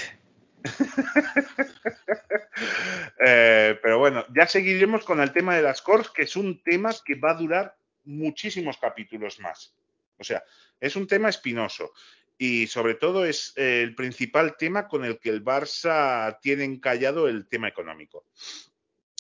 eh, 3.20 3.78
pero 3.82 4.00
bueno, 4.00 4.26
ya 4.34 4.48
seguiremos 4.48 5.04
con 5.04 5.20
el 5.20 5.34
tema 5.34 5.56
de 5.56 5.64
las 5.64 5.82
cores, 5.82 6.10
que 6.10 6.24
es 6.24 6.36
un 6.36 6.64
tema 6.64 6.92
que 7.04 7.16
va 7.16 7.32
a 7.32 7.36
durar 7.36 7.76
muchísimos 8.06 8.78
capítulos 8.78 9.40
más. 9.40 9.76
O 10.22 10.24
sea, 10.24 10.44
es 10.80 10.96
un 10.96 11.08
tema 11.08 11.30
espinoso 11.30 11.92
y 12.38 12.68
sobre 12.68 12.96
todo 12.96 13.26
es 13.26 13.54
eh, 13.56 13.82
el 13.84 13.94
principal 13.96 14.56
tema 14.58 14.88
con 14.88 15.06
el 15.06 15.20
que 15.20 15.30
el 15.30 15.44
Barça 15.44 16.40
tiene 16.42 16.64
encallado 16.64 17.28
el 17.28 17.48
tema 17.48 17.68
económico. 17.68 18.26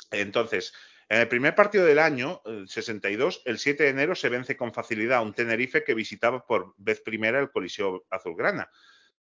Entonces, 0.10 0.74
en 1.10 1.20
el 1.20 1.28
primer 1.28 1.56
partido 1.56 1.86
del 1.86 2.00
año, 2.00 2.42
el 2.46 2.70
62, 2.70 3.42
el 3.46 3.60
7 3.60 3.84
de 3.84 3.90
enero 3.90 4.16
se 4.16 4.30
vence 4.30 4.56
con 4.56 4.74
facilidad 4.74 5.18
a 5.18 5.22
un 5.22 5.34
Tenerife 5.34 5.84
que 5.84 5.94
visitaba 5.94 6.46
por 6.46 6.74
vez 6.78 7.02
primera 7.02 7.40
el 7.40 7.52
Coliseo 7.52 8.06
Azulgrana. 8.10 8.70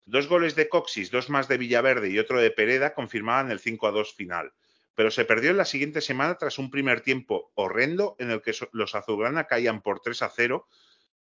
Dos 0.06 0.28
goles 0.28 0.56
de 0.56 0.70
Coxis, 0.70 1.12
dos 1.12 1.30
más 1.30 1.48
de 1.48 1.58
Villaverde 1.58 2.10
y 2.10 2.20
otro 2.20 2.40
de 2.40 2.52
Pereda 2.52 2.94
confirmaban 2.94 3.52
el 3.52 3.60
5 3.60 3.88
a 3.88 3.92
2 3.92 4.14
final. 4.14 4.54
Pero 4.96 5.12
se 5.12 5.26
perdió 5.26 5.52
en 5.52 5.58
la 5.58 5.66
siguiente 5.66 6.02
semana 6.02 6.36
tras 6.36 6.58
un 6.58 6.70
primer 6.70 7.02
tiempo 7.02 7.52
horrendo 7.56 8.16
en 8.20 8.32
el 8.32 8.42
que 8.42 8.54
los 8.72 8.96
Azulgrana 8.96 9.46
caían 9.46 9.82
por 9.82 10.00
3 10.00 10.22
a 10.22 10.30
0. 10.30 10.68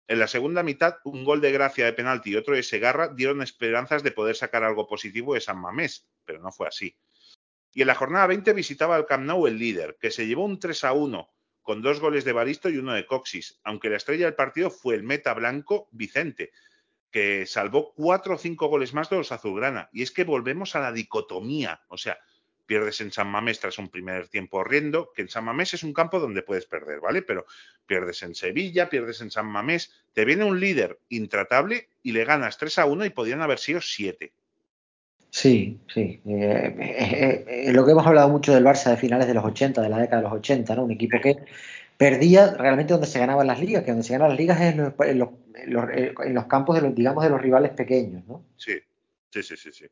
En 0.09 0.17
la 0.17 0.27
segunda 0.27 0.63
mitad, 0.63 0.95
un 1.03 1.23
gol 1.23 1.39
de 1.39 1.51
Gracia 1.51 1.85
de 1.85 1.93
penalti 1.93 2.31
y 2.31 2.35
otro 2.35 2.55
de 2.55 2.63
Segarra 2.63 3.09
dieron 3.09 3.43
esperanzas 3.43 4.01
de 4.01 4.09
poder 4.09 4.35
sacar 4.35 4.63
algo 4.63 4.87
positivo 4.87 5.35
de 5.35 5.39
San 5.39 5.61
Mamés, 5.61 6.09
pero 6.25 6.39
no 6.39 6.51
fue 6.51 6.67
así. 6.67 6.97
Y 7.73 7.81
en 7.81 7.87
la 7.87 7.93
jornada 7.93 8.25
20 8.25 8.53
visitaba 8.53 8.95
al 8.95 9.05
Camp 9.05 9.25
Nou 9.25 9.45
el 9.45 9.59
líder, 9.59 9.99
que 10.01 10.09
se 10.09 10.25
llevó 10.25 10.45
un 10.45 10.59
3 10.59 10.83
a 10.85 10.93
1, 10.93 11.29
con 11.61 11.83
dos 11.83 11.99
goles 11.99 12.25
de 12.25 12.33
Baristo 12.33 12.69
y 12.69 12.77
uno 12.77 12.93
de 12.93 13.05
Coxis, 13.05 13.59
aunque 13.63 13.91
la 13.91 13.97
estrella 13.97 14.25
del 14.25 14.33
partido 14.33 14.71
fue 14.71 14.95
el 14.95 15.03
meta 15.03 15.35
blanco 15.35 15.89
Vicente, 15.91 16.53
que 17.11 17.45
salvó 17.45 17.93
cuatro 17.93 18.33
o 18.33 18.39
cinco 18.39 18.65
goles 18.65 18.95
más 18.95 19.11
de 19.11 19.17
los 19.17 19.31
azulgrana. 19.31 19.89
Y 19.93 20.01
es 20.01 20.09
que 20.09 20.23
volvemos 20.23 20.75
a 20.75 20.79
la 20.79 20.91
dicotomía. 20.91 21.81
O 21.87 21.97
sea, 21.97 22.17
pierdes 22.69 23.01
en 23.01 23.11
San 23.11 23.27
Mamés 23.27 23.59
tras 23.59 23.79
un 23.79 23.89
primer 23.89 24.27
tiempo 24.27 24.57
horrendo, 24.57 25.11
que 25.15 25.23
en 25.23 25.27
San 25.27 25.43
Mamés 25.43 25.73
es 25.73 25.81
un 25.81 25.91
campo 25.91 26.19
donde 26.19 26.43
puedes 26.43 26.67
perder, 26.67 26.99
¿vale? 26.99 27.23
Pero 27.23 27.47
pierdes 27.87 28.21
en 28.21 28.35
Sevilla, 28.35 28.91
pierdes 28.91 29.21
en 29.21 29.31
San 29.31 29.47
Mamés, 29.47 29.91
te 30.13 30.23
viene 30.23 30.43
un 30.43 30.59
líder 30.59 30.99
intratable 31.09 31.89
y 32.03 32.11
le 32.11 32.25
ganas 32.25 32.59
3 32.59 32.77
a 32.77 32.85
1 32.85 33.05
y 33.05 33.09
podían 33.09 33.41
haber 33.41 33.57
sido 33.57 33.81
7. 33.81 34.31
Sí, 35.31 35.79
sí. 35.91 36.21
Eh, 36.27 36.75
eh, 36.79 37.45
eh, 37.47 37.73
lo 37.73 37.83
que 37.83 37.93
hemos 37.93 38.05
hablado 38.05 38.29
mucho 38.29 38.53
del 38.53 38.63
Barça 38.63 38.91
de 38.91 38.97
finales 38.97 39.25
de 39.25 39.33
los 39.33 39.43
80, 39.43 39.81
de 39.81 39.89
la 39.89 39.97
década 39.97 40.21
de 40.21 40.27
los 40.29 40.37
80, 40.37 40.75
¿no? 40.75 40.83
Un 40.83 40.91
equipo 40.91 41.19
que 41.19 41.37
perdía 41.97 42.53
realmente 42.53 42.93
donde 42.93 43.07
se 43.07 43.17
ganaban 43.17 43.47
las 43.47 43.59
ligas, 43.59 43.83
que 43.83 43.89
donde 43.89 44.05
se 44.05 44.13
ganan 44.13 44.29
las 44.29 44.37
ligas 44.37 44.61
es 44.61 44.73
en 44.73 44.77
los, 44.77 44.93
en 44.99 45.17
los, 45.17 45.29
en 45.55 45.73
los, 45.73 45.85
en 46.23 46.33
los 46.35 46.45
campos 46.45 46.75
de 46.75 46.83
los, 46.83 46.93
digamos, 46.93 47.23
de 47.23 47.31
los 47.31 47.41
rivales 47.41 47.71
pequeños, 47.71 48.23
¿no? 48.27 48.45
Sí, 48.57 48.73
sí, 49.31 49.41
sí, 49.41 49.57
sí, 49.57 49.71
sí. 49.73 49.85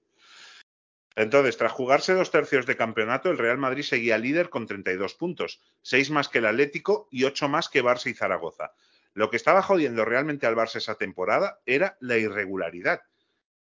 Entonces, 1.18 1.58
tras 1.58 1.72
jugarse 1.72 2.14
dos 2.14 2.30
tercios 2.30 2.68
de 2.68 2.78
campeonato, 2.78 3.32
el 3.32 3.40
Real 3.40 3.58
Madrid 3.58 3.82
seguía 3.82 4.20
líder 4.20 4.52
con 4.52 4.68
32 4.68 5.16
puntos, 5.16 5.60
seis 5.82 6.12
más 6.12 6.30
que 6.30 6.38
el 6.38 6.46
Atlético 6.46 7.08
y 7.10 7.24
ocho 7.24 7.50
más 7.50 7.70
que 7.70 7.84
Barça 7.84 8.12
y 8.12 8.14
Zaragoza. 8.14 8.74
Lo 9.16 9.32
que 9.32 9.38
estaba 9.38 9.64
jodiendo 9.64 10.06
realmente 10.06 10.46
al 10.46 10.56
Barça 10.56 10.76
esa 10.76 10.94
temporada 10.94 11.60
era 11.66 11.98
la 12.02 12.18
irregularidad. 12.18 13.02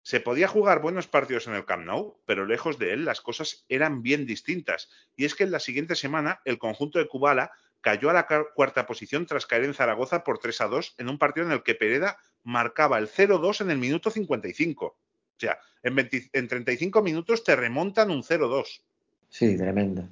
Se 0.02 0.20
podía 0.20 0.48
jugar 0.48 0.82
buenos 0.82 1.06
partidos 1.06 1.46
en 1.46 1.54
el 1.54 1.64
Camp 1.64 1.86
Nou, 1.86 2.20
pero 2.26 2.44
lejos 2.44 2.78
de 2.78 2.92
él 2.92 3.06
las 3.06 3.22
cosas 3.22 3.64
eran 3.70 4.02
bien 4.02 4.26
distintas. 4.26 4.90
Y 5.16 5.24
es 5.24 5.34
que 5.34 5.44
en 5.44 5.50
la 5.50 5.60
siguiente 5.60 5.94
semana 5.94 6.42
el 6.44 6.58
conjunto 6.58 6.98
de 6.98 7.08
Kubala 7.08 7.52
cayó 7.80 8.10
a 8.10 8.12
la 8.12 8.28
cuarta 8.54 8.84
posición 8.84 9.24
tras 9.24 9.46
caer 9.46 9.64
en 9.64 9.72
Zaragoza 9.72 10.24
por 10.24 10.40
3 10.40 10.60
a 10.60 10.66
2 10.66 10.94
en 10.98 11.08
un 11.08 11.18
partido 11.18 11.46
en 11.46 11.52
el 11.52 11.62
que 11.62 11.74
Pereda 11.74 12.18
marcaba 12.42 12.98
el 12.98 13.08
0-2 13.08 13.62
en 13.62 13.70
el 13.70 13.78
minuto 13.78 14.10
55. 14.10 14.98
O 15.40 15.46
sea, 15.46 15.58
en, 15.82 15.94
20, 15.94 16.30
en 16.34 16.48
35 16.48 17.00
minutos 17.00 17.42
te 17.42 17.56
remontan 17.56 18.10
un 18.10 18.22
0-2. 18.22 18.82
Sí, 19.30 19.56
tremendo. 19.56 20.06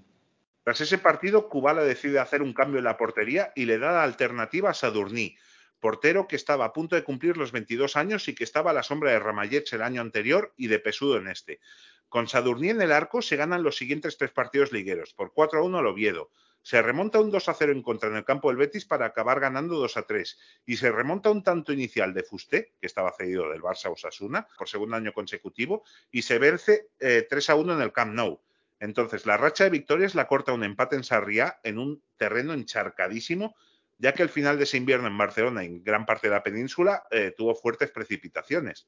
Tras 0.64 0.80
ese 0.80 0.96
partido, 0.96 1.50
Kubala 1.50 1.82
decide 1.82 2.18
hacer 2.18 2.40
un 2.40 2.54
cambio 2.54 2.78
en 2.78 2.84
la 2.84 2.96
portería 2.96 3.52
y 3.54 3.66
le 3.66 3.78
da 3.78 3.92
la 3.92 4.04
alternativa 4.04 4.70
a 4.70 4.74
Sadurní, 4.74 5.36
portero 5.80 6.26
que 6.26 6.36
estaba 6.36 6.64
a 6.64 6.72
punto 6.72 6.96
de 6.96 7.04
cumplir 7.04 7.36
los 7.36 7.52
22 7.52 7.96
años 7.96 8.26
y 8.28 8.34
que 8.34 8.44
estaba 8.44 8.70
a 8.70 8.74
la 8.74 8.82
sombra 8.82 9.10
de 9.10 9.18
Ramallets 9.18 9.74
el 9.74 9.82
año 9.82 10.00
anterior 10.00 10.54
y 10.56 10.68
de 10.68 10.78
Pesudo 10.78 11.18
en 11.18 11.28
este. 11.28 11.60
Con 12.08 12.26
Sadurní 12.26 12.70
en 12.70 12.80
el 12.80 12.92
arco 12.92 13.20
se 13.20 13.36
ganan 13.36 13.62
los 13.62 13.76
siguientes 13.76 14.16
tres 14.16 14.30
partidos 14.30 14.72
ligueros, 14.72 15.12
por 15.12 15.34
4 15.34 15.58
a 15.58 15.62
1 15.62 15.78
al 15.78 15.86
Oviedo, 15.86 16.30
se 16.68 16.82
remonta 16.82 17.18
un 17.18 17.30
2 17.30 17.48
a 17.48 17.54
0 17.54 17.72
en 17.72 17.82
contra 17.82 18.10
en 18.10 18.16
el 18.16 18.26
campo 18.26 18.48
del 18.48 18.58
Betis 18.58 18.84
para 18.84 19.06
acabar 19.06 19.40
ganando 19.40 19.76
2 19.76 19.96
a 19.96 20.02
3 20.02 20.38
y 20.66 20.76
se 20.76 20.92
remonta 20.92 21.30
un 21.30 21.42
tanto 21.42 21.72
inicial 21.72 22.12
de 22.12 22.22
Fusté, 22.22 22.74
que 22.78 22.86
estaba 22.86 23.10
cedido 23.16 23.48
del 23.48 23.62
Barça 23.62 23.90
Osasuna 23.90 24.46
por 24.58 24.68
segundo 24.68 24.94
año 24.94 25.14
consecutivo 25.14 25.82
y 26.10 26.20
se 26.20 26.38
vence 26.38 26.90
eh, 27.00 27.26
3 27.26 27.48
a 27.48 27.54
1 27.54 27.72
en 27.72 27.80
el 27.80 27.90
Camp 27.90 28.12
Nou. 28.12 28.42
Entonces, 28.80 29.24
la 29.24 29.38
racha 29.38 29.64
de 29.64 29.70
victorias 29.70 30.14
la 30.14 30.26
corta 30.26 30.52
un 30.52 30.62
empate 30.62 30.96
en 30.96 31.04
Sarriá 31.04 31.58
en 31.62 31.78
un 31.78 32.02
terreno 32.18 32.52
encharcadísimo, 32.52 33.56
ya 33.96 34.12
que 34.12 34.22
el 34.22 34.28
final 34.28 34.58
de 34.58 34.64
ese 34.64 34.76
invierno 34.76 35.08
en 35.08 35.16
Barcelona 35.16 35.64
y 35.64 35.68
en 35.68 35.82
gran 35.82 36.04
parte 36.04 36.28
de 36.28 36.34
la 36.34 36.42
península 36.42 37.04
eh, 37.10 37.32
tuvo 37.34 37.54
fuertes 37.54 37.90
precipitaciones. 37.92 38.86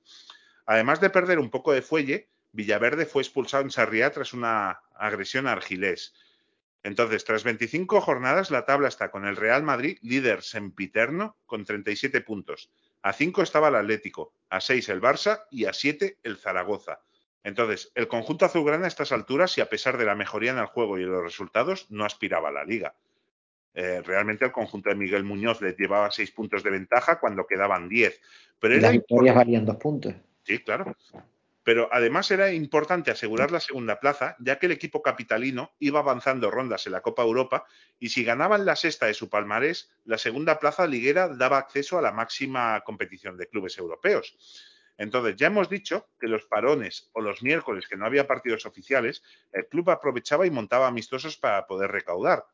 Además 0.66 1.00
de 1.00 1.08
perder 1.08 1.38
un 1.38 1.48
poco 1.48 1.72
de 1.72 1.80
fuelle, 1.80 2.28
Villaverde 2.52 3.06
fue 3.06 3.22
expulsado 3.22 3.62
en 3.62 3.70
Sarriá 3.70 4.10
tras 4.10 4.34
una 4.34 4.82
agresión 4.92 5.46
a 5.46 5.52
Argilés. 5.52 6.12
Entonces, 6.82 7.24
tras 7.24 7.44
25 7.44 8.00
jornadas, 8.00 8.50
la 8.50 8.64
tabla 8.64 8.88
está 8.88 9.10
con 9.10 9.26
el 9.26 9.36
Real 9.36 9.62
Madrid, 9.62 9.98
líder 10.00 10.42
sempiterno, 10.42 11.36
con 11.46 11.64
37 11.64 12.22
puntos. 12.22 12.70
A 13.02 13.12
5 13.12 13.42
estaba 13.42 13.68
el 13.68 13.74
Atlético, 13.74 14.34
a 14.48 14.60
6 14.60 14.88
el 14.88 15.00
Barça 15.00 15.44
y 15.50 15.66
a 15.66 15.72
7 15.72 16.18
el 16.22 16.38
Zaragoza. 16.38 17.00
Entonces, 17.42 17.92
el 17.94 18.08
conjunto 18.08 18.44
azulgrana 18.44 18.86
a 18.86 18.88
estas 18.88 19.12
alturas, 19.12 19.56
y 19.56 19.60
a 19.60 19.68
pesar 19.68 19.98
de 19.98 20.04
la 20.04 20.14
mejoría 20.14 20.52
en 20.52 20.58
el 20.58 20.66
juego 20.66 20.98
y 20.98 21.02
en 21.02 21.10
los 21.10 21.22
resultados, 21.22 21.86
no 21.90 22.04
aspiraba 22.04 22.48
a 22.48 22.52
la 22.52 22.64
liga. 22.64 22.94
Eh, 23.72 24.02
realmente 24.02 24.44
el 24.44 24.52
conjunto 24.52 24.90
de 24.90 24.96
Miguel 24.96 25.24
Muñoz 25.24 25.62
les 25.62 25.76
llevaba 25.76 26.10
6 26.10 26.30
puntos 26.32 26.62
de 26.62 26.70
ventaja 26.70 27.20
cuando 27.20 27.46
quedaban 27.46 27.88
10. 27.88 28.20
Pero 28.58 28.74
Y 28.74 28.78
era 28.78 28.88
las 28.88 28.92
victorias 28.92 29.34
valían 29.34 29.64
dos 29.64 29.76
puntos. 29.76 30.14
Sí, 30.42 30.58
claro. 30.58 30.96
Pero 31.62 31.88
además 31.92 32.30
era 32.30 32.52
importante 32.52 33.10
asegurar 33.10 33.50
la 33.50 33.60
segunda 33.60 34.00
plaza, 34.00 34.36
ya 34.38 34.58
que 34.58 34.66
el 34.66 34.72
equipo 34.72 35.02
capitalino 35.02 35.74
iba 35.78 36.00
avanzando 36.00 36.50
rondas 36.50 36.86
en 36.86 36.92
la 36.92 37.02
Copa 37.02 37.22
Europa 37.22 37.64
y 37.98 38.08
si 38.08 38.24
ganaban 38.24 38.64
la 38.64 38.76
sexta 38.76 39.06
de 39.06 39.14
su 39.14 39.28
palmarés, 39.28 39.90
la 40.04 40.16
segunda 40.16 40.58
plaza 40.58 40.86
liguera 40.86 41.28
daba 41.28 41.58
acceso 41.58 41.98
a 41.98 42.02
la 42.02 42.12
máxima 42.12 42.80
competición 42.80 43.36
de 43.36 43.48
clubes 43.48 43.76
europeos. 43.76 44.36
Entonces, 44.96 45.36
ya 45.36 45.46
hemos 45.46 45.70
dicho 45.70 46.10
que 46.18 46.28
los 46.28 46.44
parones 46.44 47.10
o 47.12 47.22
los 47.22 47.42
miércoles 47.42 47.88
que 47.88 47.96
no 47.96 48.04
había 48.04 48.26
partidos 48.26 48.66
oficiales, 48.66 49.22
el 49.50 49.66
club 49.66 49.90
aprovechaba 49.90 50.46
y 50.46 50.50
montaba 50.50 50.86
amistosos 50.86 51.38
para 51.38 51.66
poder 51.66 51.90
recaudar. 51.90 52.44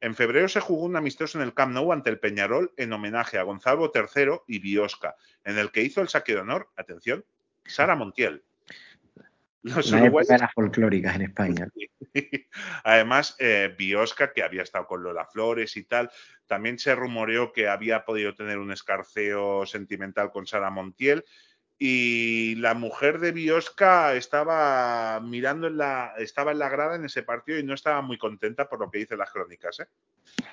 En 0.00 0.16
febrero 0.16 0.48
se 0.48 0.60
jugó 0.60 0.84
un 0.84 0.96
amistoso 0.96 1.38
en 1.38 1.44
el 1.44 1.54
Camp 1.54 1.74
Nou 1.74 1.92
ante 1.92 2.10
el 2.10 2.18
Peñarol 2.18 2.72
en 2.76 2.92
homenaje 2.92 3.38
a 3.38 3.44
Gonzalo 3.44 3.92
III 3.94 4.40
y 4.48 4.58
Biosca, 4.58 5.16
en 5.44 5.58
el 5.58 5.70
que 5.70 5.82
hizo 5.82 6.00
el 6.00 6.08
saque 6.08 6.32
de 6.32 6.40
honor, 6.40 6.70
atención, 6.76 7.24
Sara 7.64 7.96
Montiel. 7.96 8.42
Los 9.62 9.90
La 9.92 10.02
uruguayos 10.02 10.28
época 10.28 10.34
de 10.34 10.40
las 10.40 10.54
folclóricas 10.54 11.14
en 11.14 11.22
España. 11.22 11.68
Además, 12.84 13.36
eh, 13.38 13.72
Biosca, 13.78 14.32
que 14.32 14.42
había 14.42 14.62
estado 14.62 14.86
con 14.86 15.02
Lola 15.02 15.24
Flores 15.26 15.76
y 15.76 15.84
tal, 15.84 16.10
también 16.46 16.78
se 16.78 16.94
rumoreó 16.94 17.52
que 17.52 17.68
había 17.68 18.04
podido 18.04 18.34
tener 18.34 18.58
un 18.58 18.72
escarceo 18.72 19.64
sentimental 19.66 20.30
con 20.32 20.46
Sara 20.46 20.70
Montiel. 20.70 21.24
Y 21.78 22.54
la 22.56 22.74
mujer 22.74 23.18
de 23.18 23.32
Biosca 23.32 24.14
estaba 24.14 25.20
mirando 25.20 25.66
en 25.66 25.78
la, 25.78 26.14
estaba 26.18 26.52
en 26.52 26.58
la 26.60 26.68
grada 26.68 26.94
en 26.96 27.04
ese 27.04 27.22
partido 27.22 27.58
y 27.58 27.64
no 27.64 27.74
estaba 27.74 28.02
muy 28.02 28.18
contenta 28.18 28.68
por 28.68 28.78
lo 28.78 28.90
que 28.90 28.98
dicen 28.98 29.18
las 29.18 29.32
crónicas. 29.32 29.80
¿eh? 29.80 29.86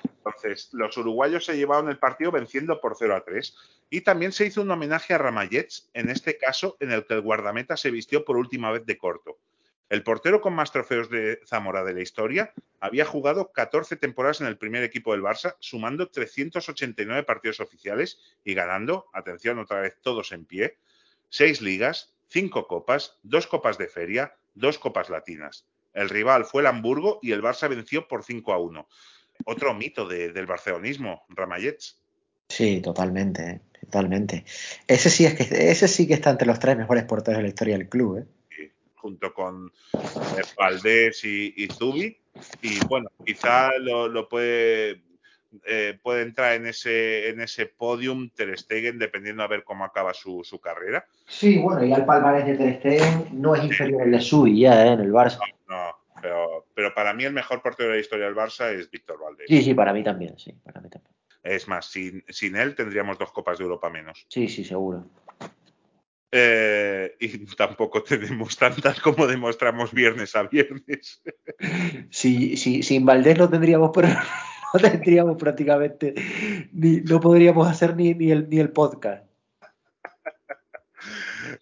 Entonces, 0.04 0.70
los 0.72 0.96
uruguayos 0.96 1.44
se 1.44 1.56
llevaron 1.56 1.88
el 1.88 1.98
partido 1.98 2.30
venciendo 2.30 2.80
por 2.80 2.96
0 2.98 3.16
a 3.16 3.24
3. 3.24 3.56
Y 3.90 4.00
también 4.02 4.32
se 4.32 4.46
hizo 4.46 4.62
un 4.62 4.70
homenaje 4.70 5.14
a 5.14 5.18
Ramallets, 5.18 5.90
en 5.94 6.10
este 6.10 6.36
caso 6.36 6.76
en 6.80 6.90
el 6.90 7.06
que 7.06 7.14
el 7.14 7.22
guardameta 7.22 7.76
se 7.76 7.90
vistió 7.90 8.24
por 8.24 8.36
última 8.36 8.70
vez 8.70 8.84
de 8.84 8.98
corto. 8.98 9.38
El 9.90 10.04
portero 10.04 10.40
con 10.40 10.54
más 10.54 10.70
trofeos 10.70 11.10
de 11.10 11.40
Zamora 11.46 11.82
de 11.82 11.94
la 11.94 12.00
historia 12.00 12.54
había 12.78 13.04
jugado 13.04 13.50
14 13.50 13.96
temporadas 13.96 14.40
en 14.40 14.46
el 14.46 14.56
primer 14.56 14.84
equipo 14.84 15.10
del 15.10 15.22
Barça, 15.22 15.56
sumando 15.58 16.08
389 16.08 17.24
partidos 17.24 17.58
oficiales 17.58 18.20
y 18.44 18.54
ganando, 18.54 19.06
atención 19.12 19.58
otra 19.58 19.80
vez 19.80 19.98
todos 20.00 20.30
en 20.30 20.44
pie, 20.44 20.78
seis 21.30 21.62
ligas, 21.62 22.14
cinco 22.28 22.66
copas, 22.68 23.18
dos 23.22 23.46
copas 23.46 23.78
de 23.78 23.88
feria, 23.88 24.34
dos 24.54 24.78
copas 24.78 25.08
latinas. 25.08 25.66
El 25.94 26.08
rival 26.10 26.44
fue 26.44 26.60
el 26.62 26.66
Hamburgo 26.66 27.18
y 27.22 27.32
el 27.32 27.42
Barça 27.42 27.68
venció 27.68 28.06
por 28.06 28.22
5 28.22 28.52
a 28.52 28.58
1. 28.58 28.86
Otro 29.46 29.74
mito 29.74 30.06
de- 30.06 30.32
del 30.32 30.46
barcelonismo, 30.46 31.24
Ramallets. 31.30 32.00
Sí, 32.48 32.80
totalmente, 32.80 33.42
¿eh? 33.42 33.60
totalmente. 33.80 34.44
Ese 34.86 35.08
sí 35.10 35.24
es 35.24 35.34
que 35.34 35.70
ese 35.70 35.88
sí 35.88 36.06
que 36.06 36.14
está 36.14 36.30
entre 36.30 36.46
los 36.46 36.58
tres 36.60 36.76
mejores 36.76 37.04
porteros 37.04 37.38
de 37.38 37.42
la 37.44 37.48
historia 37.48 37.78
del 37.78 37.88
club, 37.88 38.18
¿eh? 38.18 38.26
y- 38.62 38.70
junto 38.96 39.32
con 39.32 39.72
eh, 39.94 40.42
Valdés 40.56 41.24
y, 41.24 41.54
y 41.56 41.66
Zubi. 41.68 42.16
Y 42.62 42.78
bueno, 42.86 43.10
quizá 43.24 43.70
lo, 43.78 44.06
lo 44.08 44.28
puede, 44.28 45.02
eh, 45.66 45.98
puede 46.02 46.22
entrar 46.22 46.54
en 46.54 46.66
ese, 46.66 47.28
en 47.28 47.40
ese 47.40 47.66
podium 47.66 48.30
Ter 48.30 48.56
Stegen, 48.58 48.98
dependiendo 48.98 49.42
a 49.42 49.48
ver 49.48 49.64
cómo 49.64 49.84
acaba 49.84 50.14
su, 50.14 50.44
su 50.44 50.60
carrera. 50.60 51.04
Sí, 51.26 51.58
bueno, 51.58 51.84
y 51.84 51.92
al 51.92 52.04
palmarés 52.04 52.46
de 52.46 52.54
Ter 52.54 52.78
Stegen 52.78 53.28
no 53.32 53.54
es 53.54 53.64
inferior 53.64 54.02
al 54.02 54.10
de 54.10 54.20
Subi 54.20 54.60
ya, 54.60 54.86
¿eh? 54.86 54.92
En 54.92 55.00
el 55.00 55.12
Barça. 55.12 55.40
No, 55.68 55.96
pero, 56.20 56.66
pero 56.74 56.94
para 56.94 57.12
mí 57.14 57.24
el 57.24 57.32
mejor 57.32 57.62
portero 57.62 57.90
de 57.90 57.96
la 57.96 58.00
historia 58.00 58.26
del 58.26 58.34
Barça 58.34 58.72
es 58.72 58.90
Víctor 58.90 59.18
Valdés. 59.20 59.46
Sí, 59.48 59.62
sí, 59.62 59.74
para 59.74 59.92
mí 59.92 60.02
también, 60.02 60.38
sí, 60.38 60.52
para 60.64 60.80
mí 60.80 60.88
también. 60.88 61.14
Es 61.42 61.68
más, 61.68 61.86
sin, 61.86 62.22
sin 62.28 62.56
él 62.56 62.74
tendríamos 62.74 63.18
dos 63.18 63.32
Copas 63.32 63.58
de 63.58 63.64
Europa 63.64 63.88
menos. 63.90 64.26
Sí, 64.28 64.46
sí, 64.48 64.64
seguro. 64.64 65.06
Eh, 66.32 67.16
y 67.18 67.44
tampoco 67.56 68.02
tenemos 68.04 68.56
tantas 68.56 69.00
como 69.00 69.26
demostramos 69.26 69.92
viernes 69.92 70.36
a 70.36 70.44
viernes. 70.44 71.22
Si, 72.10 72.56
si, 72.56 72.82
sin 72.82 73.04
Valdés 73.04 73.36
no 73.38 73.50
tendríamos, 73.50 73.90
pero 73.94 74.08
no 74.74 74.80
tendríamos 74.80 75.36
prácticamente, 75.36 76.14
ni, 76.72 77.00
no 77.00 77.20
podríamos 77.20 77.68
hacer 77.68 77.96
ni, 77.96 78.14
ni, 78.14 78.30
el, 78.30 78.48
ni 78.48 78.58
el 78.58 78.70
podcast. 78.70 79.24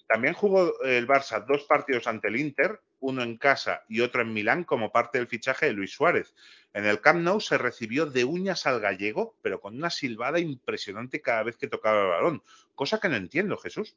También 0.06 0.34
jugó 0.34 0.72
el 0.82 1.06
Barça 1.06 1.44
dos 1.46 1.64
partidos 1.64 2.06
ante 2.06 2.28
el 2.28 2.36
Inter, 2.36 2.80
uno 3.00 3.22
en 3.22 3.36
casa 3.36 3.84
y 3.88 4.00
otro 4.00 4.22
en 4.22 4.32
Milán, 4.32 4.64
como 4.64 4.90
parte 4.90 5.18
del 5.18 5.28
fichaje 5.28 5.66
de 5.66 5.72
Luis 5.72 5.92
Suárez. 5.92 6.34
En 6.72 6.84
el 6.84 7.00
Camp 7.00 7.20
Nou 7.20 7.40
se 7.40 7.58
recibió 7.58 8.06
de 8.06 8.24
uñas 8.24 8.66
al 8.66 8.80
gallego, 8.80 9.36
pero 9.42 9.60
con 9.60 9.76
una 9.76 9.90
silbada 9.90 10.40
impresionante 10.40 11.22
cada 11.22 11.42
vez 11.44 11.56
que 11.56 11.68
tocaba 11.68 12.02
el 12.02 12.08
balón, 12.08 12.42
cosa 12.74 12.98
que 13.00 13.08
no 13.08 13.16
entiendo, 13.16 13.56
Jesús. 13.56 13.96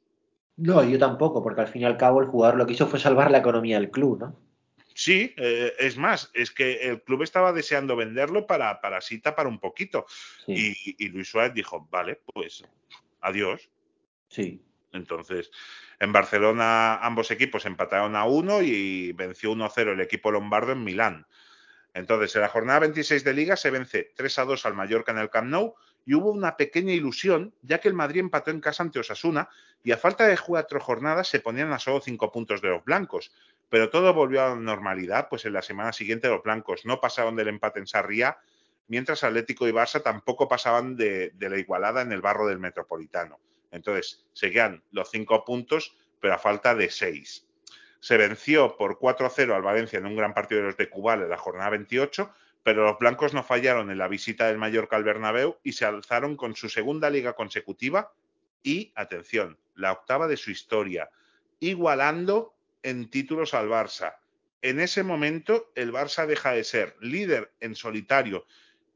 No, 0.57 0.83
yo 0.83 0.99
tampoco, 0.99 1.41
porque 1.41 1.61
al 1.61 1.67
fin 1.67 1.81
y 1.81 1.85
al 1.85 1.97
cabo 1.97 2.21
el 2.21 2.27
jugador 2.27 2.57
lo 2.57 2.67
que 2.67 2.73
hizo 2.73 2.87
fue 2.87 2.99
salvar 2.99 3.31
la 3.31 3.39
economía 3.39 3.79
del 3.79 3.89
club, 3.89 4.19
¿no? 4.19 4.50
Sí, 5.01 5.33
eh, 5.35 5.73
es 5.79 5.97
más, 5.97 6.29
es 6.35 6.51
que 6.51 6.73
el 6.87 7.01
club 7.01 7.23
estaba 7.23 7.51
deseando 7.53 7.95
venderlo 7.95 8.45
para, 8.45 8.79
para 8.81 8.97
así 8.97 9.17
tapar 9.17 9.47
un 9.47 9.59
poquito. 9.59 10.05
Sí, 10.45 10.75
Y, 10.85 11.05
y 11.05 11.09
Luis 11.09 11.27
Suárez 11.27 11.55
dijo, 11.55 11.87
vale, 11.89 12.21
pues 12.23 12.63
adiós. 13.21 13.67
sí. 14.27 14.61
Entonces, 14.93 15.49
en 15.99 16.11
Barcelona 16.11 16.97
ambos 16.97 17.31
equipos 17.31 17.65
empataron 17.65 18.15
a 18.15 18.25
uno 18.25 18.61
y 18.61 19.11
venció 19.13 19.53
1-0 19.53 19.93
el 19.93 20.01
equipo 20.01 20.29
lombardo 20.29 20.73
en 20.73 20.83
Milán. 20.83 21.25
Entonces, 21.95 22.35
en 22.35 22.41
la 22.41 22.49
jornada 22.49 22.81
26 22.81 23.23
de 23.23 23.33
Liga 23.33 23.55
se 23.55 23.71
vence 23.71 24.11
3 24.15 24.37
a 24.37 24.45
2 24.45 24.65
al 24.67 24.75
Mallorca 24.75 25.13
en 25.13 25.17
el 25.17 25.31
Camp 25.31 25.47
Nou 25.47 25.73
y 26.05 26.13
hubo 26.13 26.29
una 26.29 26.57
pequeña 26.57 26.93
ilusión, 26.93 27.55
ya 27.63 27.79
que 27.79 27.87
el 27.87 27.95
Madrid 27.95 28.19
empató 28.19 28.51
en 28.51 28.59
casa 28.59 28.83
ante 28.83 28.99
Osasuna 28.99 29.49
y 29.83 29.93
a 29.93 29.97
falta 29.97 30.27
de 30.27 30.37
cuatro 30.37 30.79
jornadas 30.79 31.27
se 31.27 31.39
ponían 31.39 31.73
a 31.73 31.79
solo 31.79 32.01
5 32.01 32.31
puntos 32.31 32.61
de 32.61 32.69
los 32.69 32.83
blancos. 32.83 33.31
Pero 33.71 33.89
todo 33.89 34.13
volvió 34.13 34.43
a 34.43 34.49
la 34.49 34.55
normalidad, 34.55 35.29
pues 35.29 35.45
en 35.45 35.53
la 35.53 35.61
semana 35.61 35.93
siguiente 35.93 36.27
los 36.27 36.43
blancos 36.43 36.85
no 36.85 36.99
pasaron 36.99 37.37
del 37.37 37.47
empate 37.47 37.79
en 37.79 37.87
Sarriá, 37.87 38.37
mientras 38.89 39.23
Atlético 39.23 39.65
y 39.65 39.71
Barça 39.71 40.03
tampoco 40.03 40.49
pasaban 40.49 40.97
de, 40.97 41.33
la 41.39 41.57
igualada 41.57 42.01
en 42.01 42.11
el 42.11 42.19
barro 42.19 42.47
del 42.47 42.59
Metropolitano. 42.59 43.39
Entonces, 43.71 44.25
seguían 44.33 44.83
los 44.91 45.09
5 45.09 45.45
puntos, 45.45 45.95
pero 46.19 46.33
a 46.33 46.37
falta 46.37 46.75
de 46.75 46.91
6. 46.91 47.47
Se 48.01 48.17
venció 48.17 48.75
por 48.75 48.99
4-0 48.99 49.55
al 49.55 49.61
Valencia 49.61 49.99
en 49.99 50.05
un 50.05 50.17
gran 50.17 50.33
partido 50.33 50.59
de 50.59 50.67
los 50.67 50.75
de 50.77 50.89
Cubal 50.89 51.21
en 51.21 51.29
la 51.29 51.37
jornada 51.37 51.69
28, 51.69 52.29
pero 52.63 52.83
los 52.83 52.99
blancos 52.99 53.33
no 53.33 53.41
fallaron 53.41 53.89
en 53.89 53.97
la 53.97 54.09
visita 54.09 54.47
del 54.47 54.57
Mallorca 54.57 54.97
al 54.97 55.05
Bernabéu 55.05 55.55
y 55.63 55.71
se 55.71 55.85
alzaron 55.85 56.35
con 56.35 56.57
su 56.57 56.67
segunda 56.67 57.09
liga 57.09 57.31
consecutiva 57.35 58.11
y, 58.63 58.91
atención, 58.95 59.57
la 59.75 59.93
octava 59.93 60.27
de 60.27 60.35
su 60.35 60.51
historia, 60.51 61.09
igualando 61.61 62.53
en 62.83 63.09
títulos 63.09 63.53
al 63.53 63.69
Barça. 63.69 64.15
En 64.61 64.79
ese 64.79 65.03
momento, 65.03 65.71
el 65.75 65.91
Barça 65.91 66.25
deja 66.25 66.51
de 66.53 66.63
ser 66.63 66.95
líder 67.01 67.51
en 67.59 67.75
solitario 67.75 68.45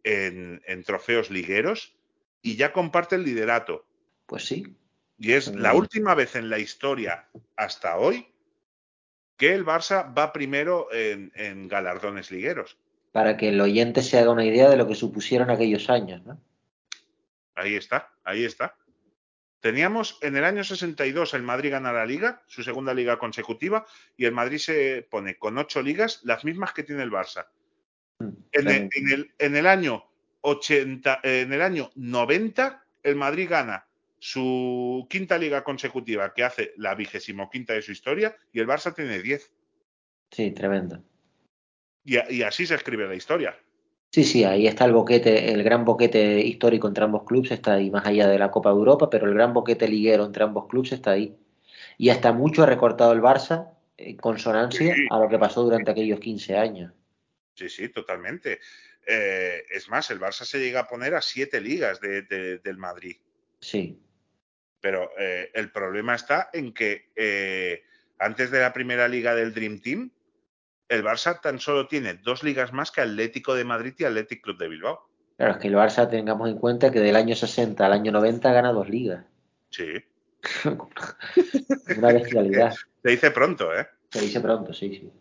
en, 0.04 0.62
en 0.66 0.84
trofeos 0.84 1.32
ligueros 1.32 1.96
y 2.42 2.56
ya 2.56 2.72
comparte 2.72 3.16
el 3.16 3.24
liderato. 3.24 3.86
Pues 4.28 4.46
sí. 4.46 4.76
Y 5.18 5.32
es 5.32 5.48
la 5.56 5.74
última 5.74 6.14
vez 6.14 6.36
en 6.36 6.50
la 6.50 6.60
historia 6.60 7.28
hasta 7.56 7.98
hoy 7.98 8.28
que 9.38 9.54
el 9.54 9.66
Barça 9.66 10.14
va 10.18 10.32
primero 10.32 10.88
en, 10.94 11.32
en 11.36 11.68
galardones 11.68 12.32
ligueros. 12.32 12.78
Para 13.12 13.38
que 13.38 13.50
el 13.50 13.60
oyente 13.62 14.02
se 14.02 14.18
haga 14.18 14.32
una 14.32 14.46
idea 14.46 14.70
de 14.70 14.78
lo 14.78 14.88
que 14.88 14.96
supusieron 14.96 15.50
aquellos 15.50 15.90
años, 15.90 16.24
¿no? 16.26 16.42
Ahí 17.56 17.76
está, 17.76 18.14
ahí 18.24 18.44
está. 18.44 18.76
Teníamos 19.66 20.20
en 20.22 20.38
el 20.38 20.44
año 20.44 20.64
62 20.64 21.34
el 21.34 21.42
Madrid 21.42 21.72
gana 21.72 21.92
la 21.92 22.06
liga, 22.06 22.44
su 22.46 22.62
segunda 22.62 22.94
liga 22.94 23.18
consecutiva, 23.18 23.84
y 24.16 24.26
el 24.26 24.32
Madrid 24.32 24.60
se 24.60 25.08
pone 25.10 25.40
con 25.40 25.58
ocho 25.58 25.82
ligas, 25.82 26.22
las 26.24 26.46
mismas 26.46 26.72
que 26.72 26.84
tiene 26.84 27.02
el 27.02 27.10
Barça. 27.10 27.48
Mm, 28.20 28.28
En 28.52 28.68
el, 28.68 28.76
claro. 28.76 28.90
en 28.94 29.10
el- 29.12 29.34
en 29.40 29.56
el 29.56 29.66
año 29.66 30.06
80, 30.42 31.20
en 31.24 31.52
el 31.52 31.64
año 31.64 31.90
90, 31.96 32.86
el 33.02 33.16
Madrid 33.16 33.48
gana 33.50 33.88
su 34.20 35.08
quinta 35.10 35.36
liga 35.40 35.64
consecutiva, 35.64 36.32
que 36.36 36.44
hace 36.44 36.74
la 36.78 36.94
vigésimo 36.94 37.50
quinta 37.50 37.74
de 37.74 37.82
su 37.82 37.92
historia, 37.92 38.38
y 38.54 38.60
el 38.60 38.68
Barça 38.68 38.94
tiene 38.94 39.18
10. 39.20 39.52
Sí, 40.30 40.52
tremendo. 40.52 41.04
Y, 42.04 42.20
y 42.36 42.44
así 42.44 42.68
se 42.68 42.76
escribe 42.76 43.08
la 43.08 43.16
historia. 43.16 43.58
Sí, 44.16 44.24
sí, 44.24 44.46
ahí 44.46 44.66
está 44.66 44.86
el 44.86 44.94
boquete, 44.94 45.52
el 45.52 45.62
gran 45.62 45.84
boquete 45.84 46.40
histórico 46.40 46.88
entre 46.88 47.04
ambos 47.04 47.26
clubes 47.26 47.52
está 47.52 47.74
ahí, 47.74 47.92
más 47.92 48.06
allá 48.06 48.30
de 48.30 48.40
la 48.40 48.50
Copa 48.50 48.70
de 48.70 48.76
Europa, 48.78 49.10
pero 49.10 49.28
el 49.28 49.34
gran 49.34 49.52
boquete 49.54 49.90
liguero 49.90 50.24
entre 50.24 50.46
ambos 50.46 50.68
clubes 50.70 50.94
está 50.94 51.12
ahí. 51.12 51.36
Y 51.98 52.08
hasta 52.08 52.32
mucho 52.32 52.64
ha 52.64 52.66
recortado 52.66 53.12
el 53.12 53.20
Barça 53.20 53.74
en 53.98 54.16
consonancia 54.16 54.96
Sí. 54.96 55.06
a 55.12 55.20
lo 55.20 55.28
que 55.28 55.38
pasó 55.38 55.64
durante 55.64 55.92
aquellos 55.92 56.22
15 56.22 56.56
años. 56.56 56.94
Sí, 57.56 57.68
sí, 57.68 57.90
totalmente. 57.90 58.62
Eh, 59.06 59.64
es 59.70 59.90
más, 59.90 60.10
el 60.12 60.22
Barça 60.22 60.46
se 60.46 60.60
llega 60.60 60.80
a 60.80 60.88
poner 60.88 61.14
a 61.14 61.22
siete 61.22 61.60
ligas 61.60 62.00
de- 62.00 62.22
de- 62.22 62.60
del 62.60 62.78
Madrid. 62.78 63.18
Sí, 63.60 64.00
Pero 64.80 65.10
eh, 65.20 65.50
el 65.56 65.72
problema 65.74 66.16
está 66.16 66.50
en 66.54 66.72
que 66.72 67.10
eh, 67.18 67.84
antes 68.18 68.50
de 68.50 68.62
la 68.62 68.72
primera 68.72 69.10
liga 69.10 69.36
del 69.36 69.54
Dream 69.54 69.82
Team, 69.82 70.10
el 70.90 71.04
Barça 71.04 71.40
tan 71.42 71.60
solo 71.60 71.88
tiene 71.88 72.16
dos 72.16 72.44
ligas 72.44 72.74
más 72.74 72.92
que 72.92 73.02
Atlético 73.02 73.56
de 73.56 73.64
Madrid 73.64 73.94
y 73.98 74.04
Athletic 74.06 74.42
Club 74.42 74.58
de 74.58 74.68
Bilbao. 74.68 75.10
Claro, 75.38 75.54
es 75.54 75.58
que 75.60 75.68
el 75.68 75.76
Barça 75.76 76.10
tengamos 76.10 76.50
en 76.50 76.58
cuenta 76.58 76.92
que 76.92 77.00
del 77.00 77.16
año 77.16 77.36
60 77.36 77.86
al 77.86 77.94
año 77.94 78.12
90 78.12 78.52
gana 78.52 78.72
dos 78.72 78.90
ligas. 78.90 79.26
Sí. 79.70 80.04
Una 81.98 82.14
bestialidad. 82.14 82.74
Se 83.04 83.10
dice 83.10 83.32
pronto, 83.32 83.78
¿eh? 83.78 83.88
Se 84.10 84.22
dice 84.22 84.40
pronto, 84.40 84.74
sí, 84.74 84.90
sí. 84.90 85.12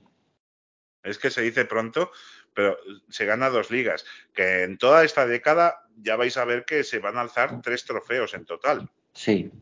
Es 1.03 1.18
que 1.18 1.31
se 1.31 1.42
dice 1.42 1.66
pronto, 1.66 2.11
pero 2.55 2.79
se 3.11 3.27
gana 3.27 3.50
dos 3.50 3.70
ligas. 3.70 4.07
Que 4.33 4.62
en 4.62 4.79
toda 4.79 5.05
esta 5.05 5.27
década 5.27 5.87
ya 5.98 6.16
vais 6.16 6.37
a 6.38 6.46
ver 6.46 6.64
que 6.64 6.83
se 6.83 6.98
van 6.98 7.18
a 7.18 7.20
alzar 7.20 7.61
tres 7.61 7.85
trofeos 7.85 8.33
en 8.33 8.46
total. 8.46 8.90
Sí. 9.12 9.53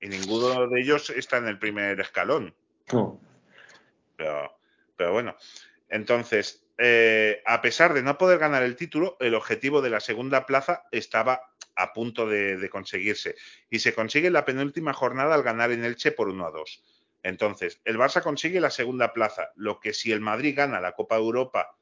Y 0.00 0.08
ninguno 0.08 0.66
de 0.66 0.80
ellos 0.80 1.10
está 1.10 1.36
en 1.36 1.48
el 1.48 1.58
primer 1.58 2.00
escalón. 2.00 2.54
No. 2.92 3.20
Pero, 4.16 4.53
pero 4.96 5.12
bueno, 5.12 5.36
entonces, 5.88 6.64
eh, 6.78 7.42
a 7.46 7.60
pesar 7.62 7.94
de 7.94 8.02
no 8.02 8.18
poder 8.18 8.38
ganar 8.38 8.62
el 8.62 8.76
título, 8.76 9.16
el 9.20 9.34
objetivo 9.34 9.82
de 9.82 9.90
la 9.90 10.00
segunda 10.00 10.46
plaza 10.46 10.84
estaba 10.90 11.40
a 11.76 11.92
punto 11.92 12.26
de, 12.26 12.68
conseguirse. 12.70 13.34
Y 13.70 13.80
se 13.80 13.94
consigue 13.94 14.30
la 14.30 14.44
penúltima 14.44 14.92
jornada 14.92 15.34
al 15.34 15.42
ganar 15.42 15.72
en 15.72 15.84
Elche 15.84 16.12
por 16.12 16.28
1 16.28 16.46
a 16.46 16.50
2. 16.50 16.84
Entonces, 17.22 17.80
el 17.84 17.98
Barça 17.98 18.22
consigue 18.22 18.60
la 18.60 18.70
segunda 18.70 19.12
plaza, 19.12 19.50
lo 19.56 19.80
que 19.80 19.94
si 19.94 20.12
el 20.12 20.20
Madrid 20.20 20.54
gana 20.56 20.80
la 20.80 20.92
Copa 20.92 21.16
Europa 21.16 21.76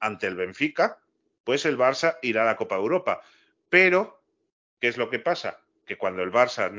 ante 0.00 0.26
el 0.26 0.36
Benfica, 0.36 0.98
pues 1.44 1.64
el 1.66 1.76
Barça 1.76 2.18
irá 2.22 2.42
a 2.42 2.46
la 2.46 2.56
Copa 2.56 2.76
Europa. 2.76 3.20
Pero, 3.68 4.22
¿qué 4.80 4.88
es 4.88 4.96
lo 4.96 5.10
que 5.10 5.18
pasa? 5.18 5.60
Que 5.84 5.98
cuando 5.98 6.22
el 6.22 6.32
Barça 6.32 6.70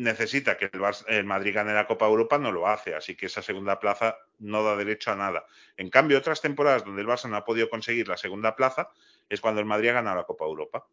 necesita 0.00 0.56
que 0.56 0.66
el, 0.66 0.80
Barça- 0.80 1.04
el 1.08 1.24
Madrid 1.24 1.54
gane 1.54 1.74
la 1.74 1.86
Copa 1.86 2.06
Europa, 2.06 2.38
no 2.38 2.50
lo 2.52 2.66
hace. 2.66 2.94
Así 2.94 3.14
que 3.16 3.26
esa 3.26 3.42
segunda 3.42 3.78
plaza 3.78 4.16
no 4.38 4.62
da 4.62 4.76
derecho 4.76 5.12
a 5.12 5.16
nada. 5.16 5.44
En 5.76 5.90
cambio, 5.90 6.18
otras 6.18 6.40
temporadas 6.40 6.84
donde 6.84 7.02
el 7.02 7.08
Barça 7.08 7.28
no 7.28 7.36
ha 7.36 7.44
podido 7.44 7.68
conseguir 7.68 8.08
la 8.08 8.16
segunda 8.16 8.56
plaza 8.56 8.88
es 9.28 9.40
cuando 9.40 9.60
el 9.60 9.66
Madrid 9.66 9.90
ha 9.90 9.94
ganado 9.94 10.16
la 10.16 10.24
Copa 10.24 10.44
Europa. 10.44 10.86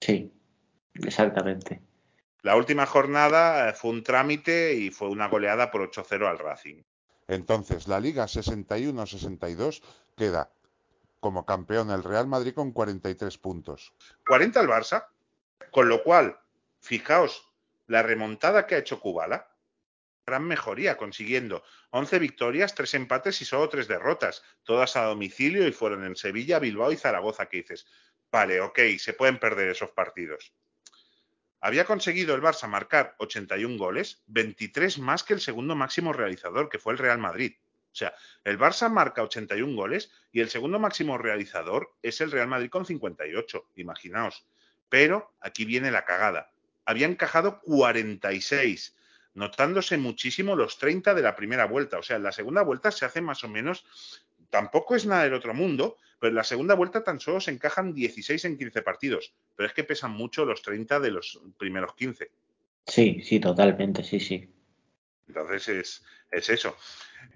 Sí, 0.00 0.32
exactamente. 1.02 1.80
La 2.42 2.56
última 2.56 2.86
jornada 2.86 3.70
eh, 3.70 3.72
fue 3.72 3.90
un 3.90 4.02
trámite 4.02 4.74
y 4.74 4.90
fue 4.90 5.08
una 5.08 5.28
goleada 5.28 5.70
por 5.70 5.80
8-0 5.90 6.26
al 6.28 6.38
Racing. 6.38 6.82
Entonces, 7.26 7.88
la 7.88 7.98
Liga 8.00 8.26
61-62 8.26 9.82
queda 10.16 10.50
como 11.20 11.46
campeón 11.46 11.90
el 11.90 12.04
Real 12.04 12.26
Madrid 12.26 12.52
con 12.54 12.72
43 12.72 13.38
puntos. 13.38 13.94
40 14.26 14.60
al 14.60 14.68
Barça, 14.68 15.06
con 15.70 15.88
lo 15.88 16.02
cual, 16.02 16.38
fijaos, 16.80 17.50
la 17.86 18.02
remontada 18.02 18.66
que 18.66 18.74
ha 18.74 18.78
hecho 18.78 19.00
Kubala, 19.00 19.50
gran 20.26 20.44
mejoría, 20.44 20.96
consiguiendo 20.96 21.62
11 21.90 22.18
victorias, 22.18 22.74
3 22.74 22.94
empates 22.94 23.42
y 23.42 23.44
solo 23.44 23.68
3 23.68 23.88
derrotas, 23.88 24.42
todas 24.62 24.96
a 24.96 25.04
domicilio 25.04 25.66
y 25.68 25.72
fueron 25.72 26.04
en 26.04 26.16
Sevilla, 26.16 26.58
Bilbao 26.58 26.92
y 26.92 26.96
Zaragoza, 26.96 27.46
que 27.46 27.58
dices, 27.58 27.86
vale, 28.30 28.60
ok, 28.60 28.78
se 28.98 29.12
pueden 29.12 29.38
perder 29.38 29.68
esos 29.68 29.90
partidos. 29.90 30.54
Había 31.60 31.86
conseguido 31.86 32.34
el 32.34 32.42
Barça 32.42 32.68
marcar 32.68 33.14
81 33.18 33.78
goles, 33.78 34.22
23 34.26 34.98
más 34.98 35.24
que 35.24 35.34
el 35.34 35.40
segundo 35.40 35.74
máximo 35.74 36.12
realizador, 36.12 36.68
que 36.68 36.78
fue 36.78 36.92
el 36.92 36.98
Real 36.98 37.18
Madrid. 37.18 37.54
O 37.90 37.96
sea, 37.96 38.12
el 38.42 38.58
Barça 38.58 38.90
marca 38.90 39.22
81 39.22 39.74
goles 39.74 40.10
y 40.32 40.40
el 40.40 40.50
segundo 40.50 40.78
máximo 40.78 41.16
realizador 41.16 41.94
es 42.02 42.20
el 42.20 42.32
Real 42.32 42.48
Madrid 42.48 42.68
con 42.68 42.84
58, 42.84 43.70
imaginaos. 43.76 44.46
Pero 44.88 45.32
aquí 45.40 45.64
viene 45.64 45.90
la 45.90 46.04
cagada. 46.04 46.52
Había 46.84 47.06
encajado 47.06 47.60
46, 47.62 48.96
notándose 49.34 49.96
muchísimo 49.98 50.56
los 50.56 50.78
30 50.78 51.14
de 51.14 51.22
la 51.22 51.36
primera 51.36 51.66
vuelta. 51.66 51.98
O 51.98 52.02
sea, 52.02 52.16
en 52.16 52.22
la 52.22 52.32
segunda 52.32 52.62
vuelta 52.62 52.90
se 52.90 53.04
hace 53.04 53.20
más 53.20 53.44
o 53.44 53.48
menos, 53.48 53.84
tampoco 54.50 54.94
es 54.94 55.06
nada 55.06 55.24
del 55.24 55.34
otro 55.34 55.54
mundo, 55.54 55.96
pero 56.18 56.30
en 56.30 56.36
la 56.36 56.44
segunda 56.44 56.74
vuelta 56.74 57.02
tan 57.02 57.20
solo 57.20 57.40
se 57.40 57.50
encajan 57.50 57.92
16 57.92 58.44
en 58.44 58.58
15 58.58 58.82
partidos. 58.82 59.34
Pero 59.56 59.66
es 59.66 59.74
que 59.74 59.84
pesan 59.84 60.12
mucho 60.12 60.44
los 60.44 60.62
30 60.62 61.00
de 61.00 61.10
los 61.10 61.40
primeros 61.58 61.94
15. 61.94 62.30
Sí, 62.86 63.20
sí, 63.22 63.40
totalmente, 63.40 64.04
sí, 64.04 64.20
sí. 64.20 64.48
Entonces 65.26 65.68
es, 65.68 66.04
es 66.30 66.48
eso. 66.50 66.76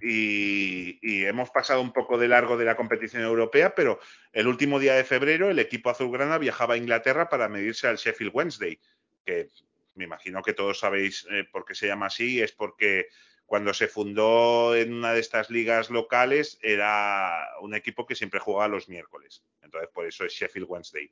Y, 0.02 0.98
y, 1.02 1.24
hemos 1.24 1.50
pasado 1.50 1.80
un 1.80 1.92
poco 1.92 2.18
de 2.18 2.28
largo 2.28 2.58
de 2.58 2.66
la 2.66 2.76
competición 2.76 3.22
europea, 3.22 3.74
pero 3.74 3.98
el 4.32 4.46
último 4.46 4.78
día 4.78 4.94
de 4.94 5.04
febrero 5.04 5.50
el 5.50 5.58
equipo 5.58 5.88
azulgrana 5.88 6.36
viajaba 6.36 6.74
a 6.74 6.76
Inglaterra 6.76 7.30
para 7.30 7.48
medirse 7.48 7.88
al 7.88 7.96
Sheffield 7.96 8.32
Wednesday, 8.34 8.78
que 9.24 9.50
me 9.94 10.04
imagino 10.04 10.42
que 10.42 10.54
todos 10.54 10.78
sabéis 10.78 11.26
eh, 11.30 11.44
por 11.50 11.64
qué 11.64 11.74
se 11.74 11.86
llama 11.86 12.06
así, 12.06 12.40
es 12.40 12.52
porque 12.52 13.08
cuando 13.46 13.72
se 13.74 13.88
fundó 13.88 14.76
en 14.76 14.92
una 14.92 15.12
de 15.12 15.20
estas 15.20 15.50
ligas 15.50 15.90
locales 15.90 16.58
era 16.62 17.48
un 17.60 17.74
equipo 17.74 18.06
que 18.06 18.14
siempre 18.14 18.40
jugaba 18.40 18.68
los 18.68 18.88
miércoles. 18.88 19.42
Entonces 19.62 19.90
por 19.92 20.06
eso 20.06 20.24
es 20.24 20.32
Sheffield 20.32 20.66
Wednesday. 20.68 21.10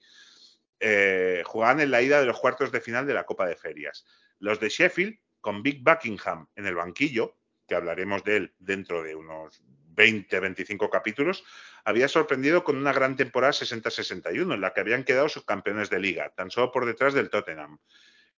Eh, 0.78 1.42
jugaban 1.46 1.80
en 1.80 1.90
la 1.90 2.02
ida 2.02 2.20
de 2.20 2.26
los 2.26 2.38
cuartos 2.38 2.70
de 2.70 2.80
final 2.80 3.06
de 3.06 3.14
la 3.14 3.24
Copa 3.24 3.46
de 3.46 3.56
Ferias. 3.56 4.04
Los 4.38 4.60
de 4.60 4.68
Sheffield, 4.68 5.18
con 5.40 5.62
Big 5.62 5.82
Buckingham 5.82 6.46
en 6.54 6.66
el 6.66 6.74
banquillo, 6.74 7.38
que 7.66 7.74
hablaremos 7.74 8.22
de 8.22 8.36
él 8.36 8.54
dentro 8.58 9.02
de 9.02 9.14
unos 9.14 9.62
20, 9.96 10.38
25 10.38 10.90
capítulos, 10.90 11.44
había 11.84 12.06
sorprendido 12.08 12.62
con 12.62 12.76
una 12.76 12.92
gran 12.92 13.16
temporada 13.16 13.52
60-61, 13.52 14.54
en 14.54 14.60
la 14.60 14.72
que 14.72 14.80
habían 14.80 15.04
quedado 15.04 15.28
subcampeones 15.28 15.90
de 15.90 15.98
liga, 15.98 16.30
tan 16.36 16.50
solo 16.50 16.70
por 16.70 16.86
detrás 16.86 17.14
del 17.14 17.30
Tottenham. 17.30 17.78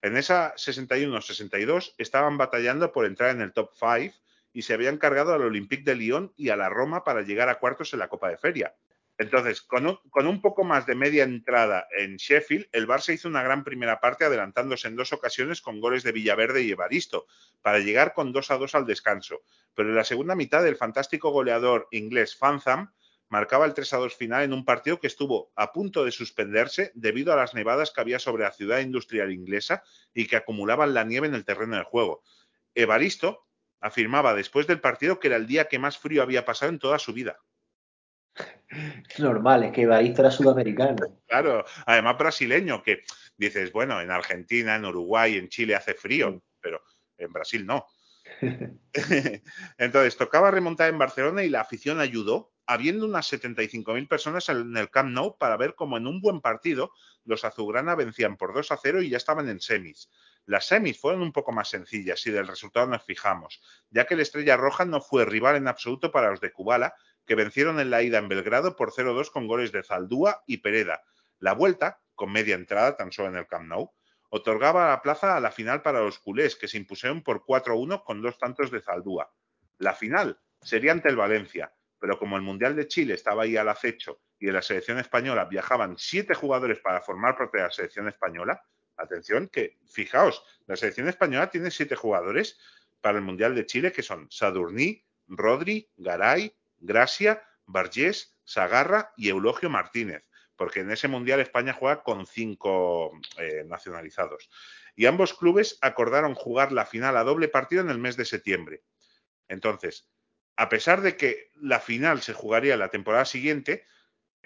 En 0.02 0.16
esa 0.16 0.54
61-62 0.56 1.96
estaban 1.98 2.38
batallando 2.38 2.92
por 2.92 3.06
entrar 3.06 3.32
en 3.32 3.42
el 3.42 3.52
top 3.52 3.72
5 3.74 4.16
y 4.54 4.62
se 4.62 4.74
habían 4.74 4.98
cargado 4.98 5.34
al 5.34 5.42
Olympique 5.42 5.84
de 5.84 5.96
Lyon 5.96 6.34
y 6.38 6.50
a 6.50 6.56
la 6.56 6.70
Roma 6.70 7.04
para 7.04 7.24
llegar 7.24 7.50
a 7.50 7.60
cuartos 7.60 7.94
en 7.94 8.00
la 8.00 8.08
Copa 8.08 8.30
de 8.30 8.38
Feria. 8.38 8.76
Entonces, 9.20 9.62
con 9.64 9.88
un, 10.28 10.42
poco 10.42 10.64
más 10.64 10.86
de 10.86 10.94
media 10.94 11.24
entrada 11.24 11.88
en 11.98 12.18
Sheffield, 12.18 12.68
el 12.72 12.88
Barça 12.88 13.14
hizo 13.14 13.28
una 13.28 13.42
gran 13.42 13.64
primera 13.64 14.00
parte 14.00 14.26
adelantándose 14.26 14.88
en 14.88 14.96
dos 14.96 15.12
ocasiones 15.12 15.62
con 15.62 15.82
goles 15.82 16.04
de 16.04 16.12
Villaverde 16.12 16.62
y 16.62 16.72
Evaristo, 16.72 17.26
para 17.64 17.80
llegar 17.80 18.14
con 18.14 18.32
2 18.32 18.52
a 18.52 18.58
2 18.58 18.76
al 18.76 18.86
descanso. 18.86 19.42
Pero 19.74 19.90
en 19.90 19.96
la 19.96 20.04
segunda 20.04 20.36
mitad, 20.36 20.66
el 20.68 20.76
fantástico 20.76 21.32
goleador 21.32 21.88
inglés 21.90 22.36
Fantham 22.36 22.94
marcaba 23.30 23.66
el 23.66 23.74
3 23.74 23.94
a 23.94 23.98
2 23.98 24.16
final 24.16 24.44
en 24.44 24.54
un 24.54 24.66
partido 24.66 25.00
que 25.00 25.08
estuvo 25.08 25.52
a 25.56 25.74
punto 25.74 26.06
de 26.06 26.12
suspenderse 26.12 26.92
debido 26.94 27.34
a 27.34 27.38
las 27.38 27.56
nevadas 27.56 27.92
que 27.92 28.02
había 28.02 28.20
sobre 28.20 28.44
la 28.44 28.52
ciudad 28.52 28.80
industrial 28.80 29.32
inglesa 29.32 29.84
y 30.14 30.28
que 30.28 30.36
acumulaban 30.36 30.94
la 30.94 31.04
nieve 31.04 31.28
en 31.28 31.34
el 31.34 31.44
terreno 31.44 31.76
de 31.76 31.84
juego. 31.84 32.22
Evaristo 32.76 33.48
afirmaba 33.80 34.36
después 34.36 34.68
del 34.68 34.80
partido 34.80 35.20
que 35.20 35.28
era 35.28 35.38
el 35.38 35.48
día 35.48 35.68
que 35.68 35.80
más 35.80 35.98
frío 35.98 36.22
había 36.22 36.46
pasado 36.46 36.72
en 36.72 36.80
toda 36.80 37.00
su 37.00 37.14
vida. 37.14 37.40
Es 38.70 39.20
normal, 39.20 39.64
es 39.64 39.72
que 39.72 39.84
Evaristo 39.84 40.22
era 40.22 40.32
sudamericano. 40.32 40.96
Claro, 41.28 41.64
además 41.86 42.18
brasileño, 42.18 42.84
que 42.84 43.04
dices, 43.38 43.72
bueno, 43.72 44.02
en 44.02 44.12
Argentina, 44.12 44.76
en 44.76 44.86
Uruguay, 44.86 45.38
en 45.38 45.48
Chile 45.48 45.76
hace 45.76 45.94
frío, 45.94 46.42
pero 46.60 46.82
en 47.18 47.32
Brasil 47.32 47.66
no. 47.66 47.86
Entonces, 49.78 50.18
tocaba 50.18 50.52
remontar 50.52 50.90
en 50.90 50.98
Barcelona 50.98 51.44
y 51.44 51.50
la 51.50 51.62
afición 51.62 52.00
ayudó, 52.00 52.52
habiendo 52.66 53.06
unas 53.06 53.32
75.000 53.32 54.08
personas 54.10 54.50
en 54.50 54.76
el 54.76 54.90
Camp 54.90 55.12
Nou 55.12 55.38
para 55.38 55.56
ver 55.56 55.74
cómo 55.74 55.96
en 55.96 56.06
un 56.06 56.20
buen 56.20 56.42
partido 56.42 56.92
los 57.24 57.46
azulgrana 57.46 57.96
vencían 57.96 58.36
por 58.36 58.54
2 58.54 58.72
a 58.72 58.78
0 58.78 59.02
y 59.02 59.10
ya 59.10 59.18
estaban 59.18 59.48
en 59.48 59.62
semis. 59.62 60.10
Las 60.46 60.68
semis 60.68 61.00
fueron 61.00 61.22
un 61.22 61.32
poco 61.32 61.54
más 61.54 61.70
sencillas 61.70 62.26
y 62.28 62.32
del 62.32 62.48
resultado 62.48 62.88
nos 62.88 63.04
fijamos, 63.04 63.62
ya 63.90 64.06
que 64.06 64.16
el 64.16 64.20
Estrella 64.20 64.58
Roja 64.58 64.84
no 64.86 65.02
fue 65.02 65.26
rival 65.26 65.56
en 65.56 65.68
absoluto 65.68 66.12
para 66.12 66.30
los 66.30 66.42
de 66.42 66.52
Kubala, 66.52 66.94
que 67.28 67.36
vencieron 67.36 67.80
en 67.80 67.92
la 67.92 68.02
ida 68.02 68.18
en 68.18 68.30
Belgrado 68.30 68.76
por 68.76 68.92
0-2 68.92 69.30
con 69.30 69.48
goles 69.48 69.72
de 69.72 69.84
Zaldúa 69.84 70.44
y 70.48 70.58
Pereda. 70.58 71.04
La 71.40 71.54
vuelta, 71.54 72.00
con 72.16 72.32
media 72.32 72.56
entrada 72.56 72.96
tan 72.96 73.12
solo 73.12 73.28
en 73.28 73.36
el 73.36 73.48
Camp 73.48 73.68
Nou, 73.68 73.92
otorgaba 74.30 74.90
la 74.90 75.02
plaza 75.02 75.38
a 75.38 75.40
la 75.40 75.52
final 75.52 75.82
para 75.82 76.02
los 76.02 76.20
culés, 76.20 76.56
que 76.56 76.68
se 76.68 76.78
impusieron 76.78 77.22
por 77.22 77.44
4-1 77.46 78.04
con 78.04 78.22
dos 78.22 78.38
tantos 78.40 78.72
de 78.72 78.82
Zaldúa. 78.82 79.32
La 79.78 79.94
final 79.94 80.40
sería 80.62 80.94
ante 80.94 81.10
el 81.10 81.16
Valencia, 81.16 81.72
pero 82.00 82.18
como 82.18 82.38
el 82.38 82.42
Mundial 82.42 82.76
de 82.76 82.88
Chile 82.88 83.14
estaba 83.14 83.44
ahí 83.44 83.58
al 83.58 83.70
acecho 83.70 84.22
y 84.40 84.48
en 84.48 84.54
la 84.54 84.62
selección 84.62 84.98
española 84.98 85.46
viajaban 85.46 85.96
siete 85.98 86.34
jugadores 86.34 86.80
para 86.80 87.02
formar 87.02 87.38
parte 87.38 87.58
de 87.58 87.64
la 87.64 87.72
selección 87.72 88.08
española, 88.08 88.64
atención 88.96 89.48
que, 89.48 89.78
fijaos, 89.86 90.44
la 90.66 90.76
selección 90.76 91.08
española 91.08 91.50
tiene 91.50 91.72
siete 91.72 91.96
jugadores 91.96 92.58
para 93.02 93.18
el 93.18 93.24
Mundial 93.24 93.54
de 93.56 93.66
Chile, 93.66 93.92
que 93.92 94.04
son 94.04 94.28
Sadurní, 94.32 95.04
Rodri, 95.28 95.90
Garay, 95.98 96.54
Gracia, 96.80 97.44
Bargés, 97.66 98.38
Sagarra 98.44 99.14
y 99.18 99.30
Eulogio 99.30 99.70
Martínez, 99.70 100.26
porque 100.56 100.82
en 100.82 100.92
ese 100.92 101.08
Mundial 101.08 101.40
España 101.40 101.74
juega 101.74 102.04
con 102.04 102.26
cinco 102.26 103.12
eh, 103.38 103.64
nacionalizados. 103.66 104.50
Y 104.96 105.06
ambos 105.06 105.34
clubes 105.34 105.78
acordaron 105.82 106.34
jugar 106.34 106.72
la 106.72 106.86
final 106.86 107.18
a 107.18 107.24
doble 107.24 107.48
partido 107.48 107.82
en 107.82 107.90
el 107.90 108.00
mes 108.00 108.18
de 108.18 108.26
septiembre. 108.26 108.84
Entonces, 109.48 110.10
a 110.56 110.70
pesar 110.70 111.02
de 111.02 111.16
que 111.16 111.52
la 111.56 111.80
final 111.80 112.22
se 112.22 112.34
jugaría 112.34 112.78
la 112.78 112.90
temporada 112.90 113.26
siguiente, 113.26 113.86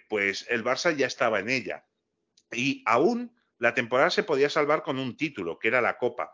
pues 0.10 0.46
el 0.50 0.64
Barça 0.64 0.94
ya 0.96 1.08
estaba 1.08 1.40
en 1.40 1.50
ella. 1.50 1.86
Y 2.52 2.84
aún 2.86 3.34
la 3.58 3.74
temporada 3.74 4.10
se 4.10 4.24
podía 4.24 4.50
salvar 4.50 4.84
con 4.84 5.00
un 5.00 5.16
título, 5.16 5.58
que 5.58 5.70
era 5.70 5.80
la 5.80 5.98
Copa, 5.98 6.32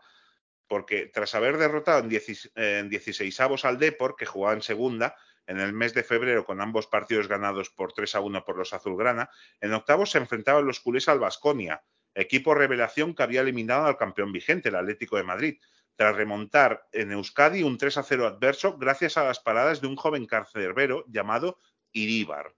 porque 0.66 1.06
tras 1.06 1.34
haber 1.34 1.58
derrotado 1.58 2.00
en, 2.00 2.08
16, 2.08 2.52
en 2.56 2.88
16 2.88 3.40
al 3.64 3.78
Depor, 3.78 4.16
que 4.16 4.26
jugaba 4.26 4.54
en 4.54 4.62
segunda, 4.62 5.16
en 5.48 5.58
el 5.58 5.72
mes 5.72 5.94
de 5.94 6.04
febrero 6.04 6.44
con 6.44 6.60
ambos 6.60 6.86
partidos 6.86 7.26
ganados 7.26 7.70
por 7.70 7.92
3 7.94 8.14
a 8.14 8.20
1 8.20 8.44
por 8.44 8.56
los 8.56 8.72
azulgrana, 8.74 9.30
en 9.60 9.72
octavos 9.72 10.10
se 10.10 10.18
enfrentaban 10.18 10.66
los 10.66 10.78
culés 10.78 11.08
al 11.08 11.18
Basconia, 11.18 11.82
equipo 12.14 12.54
revelación 12.54 13.14
que 13.14 13.22
había 13.22 13.40
eliminado 13.40 13.86
al 13.86 13.96
campeón 13.96 14.30
vigente, 14.30 14.68
el 14.68 14.76
Atlético 14.76 15.16
de 15.16 15.24
Madrid, 15.24 15.58
tras 15.96 16.14
remontar 16.14 16.86
en 16.92 17.12
Euskadi 17.12 17.62
un 17.62 17.78
3 17.78 17.96
a 17.96 18.02
0 18.02 18.26
adverso 18.26 18.76
gracias 18.76 19.16
a 19.16 19.24
las 19.24 19.40
paradas 19.40 19.80
de 19.80 19.86
un 19.86 19.96
joven 19.96 20.26
carcerbero 20.26 21.04
llamado 21.08 21.58
Iríbar. 21.92 22.54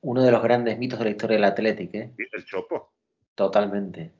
Uno 0.00 0.22
de 0.22 0.32
los 0.32 0.42
grandes 0.42 0.76
mitos 0.76 0.98
de 0.98 1.04
la 1.06 1.10
historia 1.12 1.36
del 1.36 1.44
Atlético, 1.44 1.96
¿eh? 1.96 2.14
El 2.32 2.44
Chopo. 2.44 2.92
Totalmente. 3.34 4.12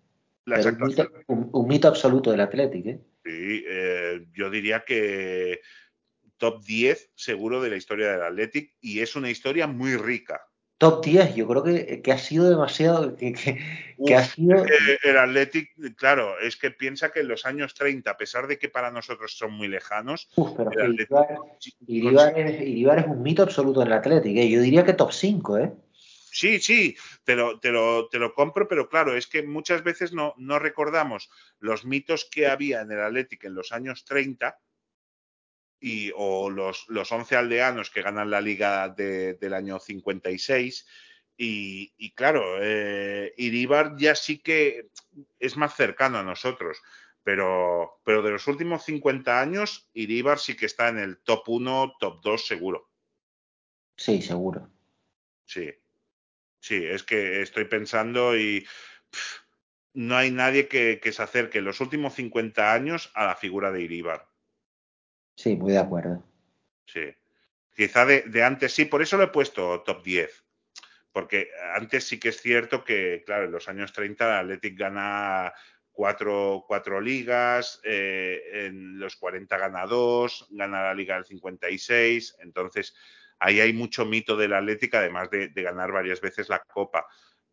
Mito, 0.46 1.10
un 1.26 1.68
mito 1.68 1.88
absoluto 1.88 2.30
del 2.30 2.40
Atlético, 2.40 2.88
¿eh? 2.90 3.00
Sí, 3.24 3.64
eh, 3.68 4.26
yo 4.32 4.48
diría 4.48 4.84
que 4.84 5.60
top 6.38 6.64
10 6.64 7.10
seguro 7.14 7.60
de 7.60 7.70
la 7.70 7.76
historia 7.76 8.12
del 8.12 8.22
Athletic 8.22 8.74
y 8.80 9.00
es 9.00 9.16
una 9.16 9.30
historia 9.30 9.66
muy 9.66 9.96
rica. 9.96 10.40
Top 10.78 11.04
10, 11.04 11.34
yo 11.34 11.48
creo 11.48 11.64
que, 11.64 12.02
que 12.02 12.12
ha 12.12 12.18
sido 12.18 12.48
demasiado. 12.48 13.16
Que, 13.16 13.34
ha 14.14 14.22
sido. 14.22 14.64
El 15.02 15.18
Athletic, 15.18 15.70
claro, 15.96 16.38
es 16.38 16.56
que 16.56 16.70
piensa 16.70 17.10
que 17.10 17.18
en 17.18 17.26
los 17.26 17.46
años 17.46 17.74
30, 17.74 18.08
a 18.08 18.16
pesar 18.16 18.46
de 18.46 18.60
que 18.60 18.68
para 18.68 18.92
nosotros 18.92 19.36
son 19.36 19.54
muy 19.54 19.66
lejanos, 19.66 20.30
Uf, 20.36 20.52
pero 20.56 20.70
el 20.70 20.92
Athletic 20.92 21.08
Iribar, 21.88 22.32
Iribar 22.38 22.38
es, 22.38 22.60
Iribar 22.62 22.98
es 23.00 23.06
un 23.06 23.22
mito 23.22 23.42
absoluto 23.42 23.82
en 23.82 23.88
el 23.88 23.94
Atlético, 23.94 24.38
¿eh? 24.38 24.48
Yo 24.48 24.60
diría 24.60 24.84
que 24.84 24.92
top 24.92 25.10
5, 25.12 25.58
¿eh? 25.58 25.72
Sí, 26.30 26.60
sí, 26.60 26.96
te 27.24 27.34
lo, 27.34 27.58
te 27.58 27.72
lo, 27.72 28.08
te 28.08 28.20
lo 28.20 28.32
compro, 28.32 28.68
pero 28.68 28.88
claro, 28.88 29.16
es 29.16 29.26
que 29.26 29.42
muchas 29.42 29.82
veces 29.82 30.12
no, 30.12 30.34
no 30.36 30.60
recordamos 30.60 31.28
los 31.58 31.84
mitos 31.84 32.28
que 32.30 32.46
había 32.46 32.82
en 32.82 32.92
el 32.92 33.00
Athletic 33.00 33.42
en 33.42 33.54
los 33.54 33.72
años 33.72 34.04
30 34.04 34.56
y, 35.80 36.10
o 36.16 36.50
los, 36.50 36.84
los 36.88 37.10
11 37.12 37.36
aldeanos 37.36 37.90
que 37.90 38.02
ganan 38.02 38.30
la 38.30 38.40
liga 38.40 38.88
de- 38.88 39.34
del 39.34 39.54
año 39.54 39.78
56. 39.78 40.86
Y, 41.36 41.92
y 41.96 42.12
claro, 42.14 42.58
eh, 42.60 43.32
Iríbar 43.36 43.94
ya 43.96 44.14
sí 44.14 44.38
que 44.38 44.88
es 45.38 45.56
más 45.56 45.76
cercano 45.76 46.18
a 46.18 46.24
nosotros, 46.24 46.82
pero, 47.22 48.00
pero 48.04 48.22
de 48.22 48.32
los 48.32 48.46
últimos 48.48 48.84
50 48.84 49.40
años, 49.40 49.88
Iríbar 49.92 50.38
sí 50.40 50.56
que 50.56 50.66
está 50.66 50.88
en 50.88 50.98
el 50.98 51.18
top 51.18 51.48
1, 51.48 51.94
top 52.00 52.20
2 52.22 52.46
seguro. 52.46 52.90
Sí, 53.96 54.22
seguro. 54.22 54.68
Sí, 55.44 55.70
sí, 56.60 56.76
es 56.84 57.02
que 57.02 57.42
estoy 57.42 57.64
pensando 57.64 58.36
y 58.36 58.66
pff, 59.10 59.40
no 59.94 60.16
hay 60.16 60.30
nadie 60.30 60.68
que, 60.68 61.00
que 61.02 61.12
se 61.12 61.22
acerque 61.22 61.58
en 61.58 61.64
los 61.64 61.80
últimos 61.80 62.14
50 62.14 62.72
años 62.72 63.10
a 63.14 63.26
la 63.26 63.36
figura 63.36 63.72
de 63.72 63.82
Iríbar. 63.82 64.27
Sí, 65.38 65.54
muy 65.54 65.70
de 65.70 65.78
acuerdo. 65.78 66.24
Sí. 66.84 67.14
Quizá 67.72 68.04
de, 68.04 68.42
antes 68.42 68.72
sí, 68.72 68.86
por 68.86 69.02
eso 69.02 69.16
lo 69.16 69.22
he 69.22 69.28
puesto 69.28 69.84
top 69.84 70.02
10. 70.02 70.44
Porque 71.12 71.48
antes 71.76 72.08
sí 72.08 72.18
que 72.18 72.30
es 72.30 72.40
cierto 72.40 72.82
que, 72.82 73.22
claro, 73.24 73.44
en 73.44 73.52
los 73.52 73.68
años 73.68 73.92
30 73.92 74.24
el 74.24 74.46
Athletic 74.46 74.76
gana 74.76 75.52
cuatro, 75.92 76.64
cuatro 76.66 77.00
ligas, 77.00 77.80
eh, 77.84 78.66
en 78.66 78.98
los 78.98 79.14
40 79.14 79.56
gana 79.56 79.86
dos, 79.86 80.48
gana 80.50 80.82
la 80.82 80.94
liga 80.94 81.14
del 81.14 81.24
56, 81.24 82.38
entonces 82.40 82.96
ahí 83.38 83.60
hay 83.60 83.72
mucho 83.72 84.04
mito 84.04 84.36
del 84.36 84.54
Athletic, 84.54 84.96
además 84.96 85.30
de, 85.30 85.50
de 85.50 85.62
ganar 85.62 85.92
varias 85.92 86.20
veces 86.20 86.48
la 86.48 86.58
Copa. 86.58 87.06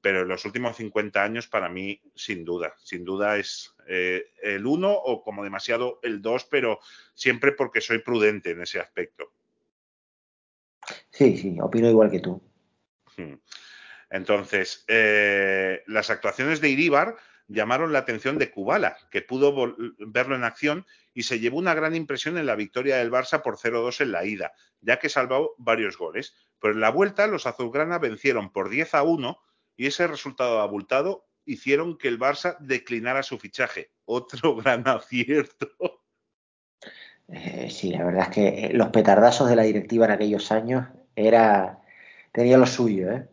Pero 0.05 0.21
en 0.21 0.27
los 0.27 0.45
últimos 0.45 0.77
50 0.77 1.23
años, 1.23 1.47
para 1.47 1.67
mí, 1.67 1.99
sin 2.13 2.45
duda, 2.45 2.75
sin 2.77 3.03
duda 3.03 3.37
es 3.37 3.73
eh, 3.87 4.33
el 4.43 4.63
1 4.63 4.87
o 4.87 5.23
como 5.23 5.43
demasiado 5.43 5.99
el 6.03 6.21
2, 6.21 6.45
pero 6.45 6.79
siempre 7.15 7.53
porque 7.53 7.81
soy 7.81 7.97
prudente 7.97 8.51
en 8.51 8.61
ese 8.61 8.79
aspecto. 8.79 9.33
Sí, 11.09 11.35
sí, 11.37 11.57
opino 11.59 11.89
igual 11.89 12.11
que 12.11 12.19
tú. 12.19 12.39
Hmm. 13.17 13.33
Entonces, 14.11 14.85
eh, 14.87 15.81
las 15.87 16.11
actuaciones 16.11 16.61
de 16.61 16.69
Iríbar 16.69 17.15
llamaron 17.47 17.91
la 17.91 17.97
atención 17.97 18.37
de 18.37 18.51
Kubala, 18.51 18.97
que 19.09 19.23
pudo 19.23 19.75
verlo 19.97 20.35
en 20.35 20.43
acción 20.43 20.85
y 21.15 21.23
se 21.23 21.39
llevó 21.39 21.57
una 21.57 21.73
gran 21.73 21.95
impresión 21.95 22.37
en 22.37 22.45
la 22.45 22.55
victoria 22.55 22.97
del 22.97 23.09
Barça 23.09 23.41
por 23.41 23.57
0-2 23.57 24.01
en 24.01 24.11
la 24.11 24.23
ida, 24.23 24.53
ya 24.81 24.99
que 24.99 25.09
salvó 25.09 25.55
varios 25.57 25.97
goles. 25.97 26.35
Pero 26.59 26.75
en 26.75 26.81
la 26.81 26.91
vuelta, 26.91 27.25
los 27.25 27.47
azulgrana 27.47 27.97
vencieron 27.97 28.51
por 28.51 28.69
10 28.69 28.93
a 28.93 29.01
1 29.01 29.39
y 29.77 29.87
ese 29.87 30.07
resultado 30.07 30.61
abultado 30.61 31.27
hicieron 31.45 31.97
que 31.97 32.07
el 32.07 32.19
Barça 32.19 32.57
declinara 32.59 33.23
su 33.23 33.37
fichaje. 33.37 33.91
Otro 34.05 34.55
gran 34.55 34.87
acierto. 34.87 35.69
Eh, 37.27 37.69
sí, 37.71 37.91
la 37.91 38.03
verdad 38.05 38.23
es 38.29 38.35
que 38.35 38.47
eh, 38.65 38.73
los 38.73 38.89
petardazos 38.89 39.49
de 39.49 39.55
la 39.55 39.63
directiva 39.63 40.05
en 40.05 40.11
aquellos 40.11 40.51
años 40.51 40.87
era 41.15 41.81
tenía 42.31 42.57
lo 42.57 42.67
suyo, 42.67 43.11
¿eh? 43.11 43.27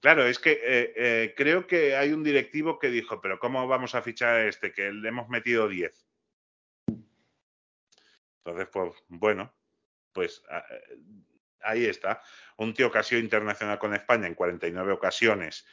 Claro, 0.00 0.26
es 0.26 0.38
que 0.40 0.52
eh, 0.52 0.92
eh, 0.96 1.34
creo 1.36 1.66
que 1.68 1.96
hay 1.96 2.12
un 2.12 2.24
directivo 2.24 2.78
que 2.80 2.88
dijo, 2.88 3.20
pero 3.20 3.38
¿cómo 3.38 3.66
vamos 3.68 3.94
a 3.94 4.02
fichar 4.02 4.34
a 4.34 4.48
este? 4.48 4.72
Que 4.72 4.92
le 4.92 5.08
hemos 5.08 5.28
metido 5.28 5.68
10. 5.68 6.06
Entonces, 8.44 8.68
pues 8.72 8.92
bueno, 9.08 9.52
pues 10.12 10.42
a- 10.50 10.58
eh, 10.58 10.98
ahí 11.62 11.86
está. 11.86 12.20
Un 12.56 12.74
tío 12.74 12.90
que 12.90 12.98
ha 12.98 13.02
sido 13.02 13.20
internacional 13.20 13.78
con 13.78 13.94
España 13.94 14.26
en 14.26 14.34
49 14.34 14.92
ocasiones, 14.92 15.66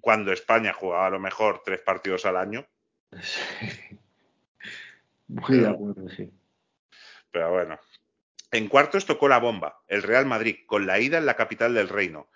cuando 0.00 0.32
España 0.32 0.72
jugaba 0.72 1.06
a 1.06 1.10
lo 1.10 1.20
mejor 1.20 1.62
tres 1.64 1.80
partidos 1.80 2.26
al 2.26 2.36
año, 2.36 2.66
Muy 5.28 5.58
de 5.58 5.68
acuerdo, 5.68 6.08
sí. 6.08 6.30
pero 7.30 7.50
bueno. 7.50 7.78
En 8.50 8.68
cuartos 8.68 9.06
tocó 9.06 9.28
la 9.28 9.38
bomba, 9.38 9.82
el 9.88 10.02
Real 10.02 10.26
Madrid, 10.26 10.56
con 10.66 10.86
la 10.86 11.00
ida 11.00 11.16
en 11.16 11.24
la 11.24 11.36
capital 11.36 11.72
del 11.72 11.88
reino. 11.88 12.28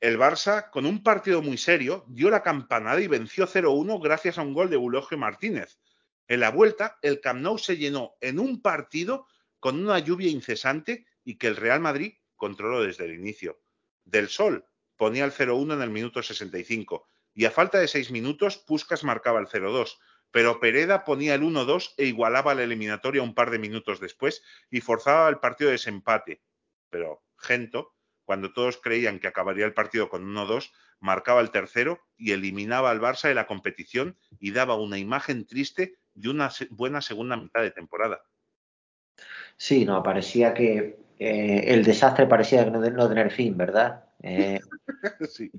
El 0.00 0.18
Barça, 0.18 0.70
con 0.70 0.84
un 0.84 1.02
partido 1.02 1.42
muy 1.42 1.58
serio, 1.58 2.04
dio 2.08 2.28
la 2.30 2.42
campanada 2.42 3.00
y 3.00 3.06
venció 3.06 3.46
0-1 3.46 4.02
gracias 4.02 4.38
a 4.38 4.42
un 4.42 4.52
gol 4.54 4.68
de 4.68 4.76
Eulogio 4.76 5.16
Martínez. 5.16 5.78
En 6.26 6.40
la 6.40 6.50
vuelta, 6.50 6.98
el 7.02 7.20
Camp 7.20 7.40
Nou 7.40 7.58
se 7.58 7.76
llenó 7.76 8.14
en 8.20 8.38
un 8.40 8.62
partido 8.62 9.26
con 9.60 9.78
una 9.78 9.98
lluvia 9.98 10.30
incesante 10.30 11.06
y 11.22 11.36
que 11.36 11.46
el 11.46 11.56
Real 11.56 11.80
Madrid 11.80 12.14
controló 12.40 12.82
desde 12.82 13.04
el 13.04 13.14
inicio. 13.14 13.60
Del 14.04 14.28
Sol 14.28 14.64
ponía 14.96 15.24
el 15.24 15.32
0-1 15.32 15.74
en 15.74 15.82
el 15.82 15.90
minuto 15.90 16.22
65 16.22 17.06
y 17.34 17.44
a 17.44 17.50
falta 17.50 17.78
de 17.78 17.86
seis 17.86 18.10
minutos 18.10 18.56
Puskas 18.56 19.04
marcaba 19.04 19.38
el 19.38 19.46
0-2, 19.46 19.98
pero 20.30 20.58
Pereda 20.58 21.04
ponía 21.04 21.34
el 21.34 21.42
1-2 21.42 21.94
e 21.98 22.06
igualaba 22.06 22.54
la 22.54 22.64
eliminatoria 22.64 23.22
un 23.22 23.34
par 23.34 23.50
de 23.50 23.58
minutos 23.58 24.00
después 24.00 24.42
y 24.70 24.80
forzaba 24.80 25.28
el 25.28 25.38
partido 25.38 25.68
de 25.68 25.74
desempate. 25.74 26.42
Pero 26.88 27.22
Gento, 27.36 27.94
cuando 28.24 28.52
todos 28.52 28.78
creían 28.78 29.18
que 29.18 29.28
acabaría 29.28 29.66
el 29.66 29.74
partido 29.74 30.08
con 30.08 30.24
1-2, 30.24 30.72
marcaba 30.98 31.40
el 31.40 31.50
tercero 31.50 32.00
y 32.16 32.32
eliminaba 32.32 32.90
al 32.90 33.00
Barça 33.00 33.28
de 33.28 33.34
la 33.34 33.46
competición 33.46 34.18
y 34.38 34.52
daba 34.52 34.76
una 34.76 34.98
imagen 34.98 35.46
triste 35.46 35.98
de 36.14 36.30
una 36.30 36.50
buena 36.70 37.02
segunda 37.02 37.36
mitad 37.36 37.60
de 37.60 37.70
temporada. 37.70 38.22
Sí, 39.56 39.84
no, 39.84 40.02
parecía 40.02 40.54
que 40.54 40.98
eh, 41.22 41.74
el 41.74 41.84
desastre 41.84 42.26
parecía 42.26 42.64
no, 42.64 42.80
no 42.80 43.08
tener 43.08 43.30
fin, 43.30 43.54
¿verdad? 43.54 44.04
Eh, 44.22 44.58
Sí. 45.28 45.50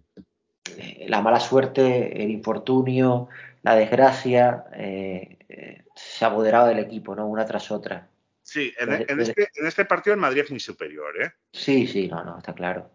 eh, 0.75 1.05
la 1.07 1.21
mala 1.21 1.39
suerte, 1.39 2.23
el 2.23 2.31
infortunio, 2.31 3.29
la 3.61 3.75
desgracia, 3.75 4.65
se 4.73 6.25
apoderaba 6.25 6.67
del 6.67 6.79
equipo, 6.79 7.15
¿no? 7.15 7.27
Una 7.27 7.45
tras 7.45 7.69
otra. 7.69 8.09
Sí, 8.41 8.73
en, 8.79 9.19
este, 9.19 9.49
en 9.53 9.67
este 9.67 9.85
partido 9.85 10.15
el 10.15 10.19
Madrid 10.19 10.41
es 10.41 10.49
muy 10.49 10.59
superior, 10.59 11.21
¿eh? 11.21 11.31
Sí, 11.53 11.85
sí, 11.85 12.07
no, 12.07 12.23
no, 12.23 12.39
está 12.39 12.55
claro. 12.55 12.89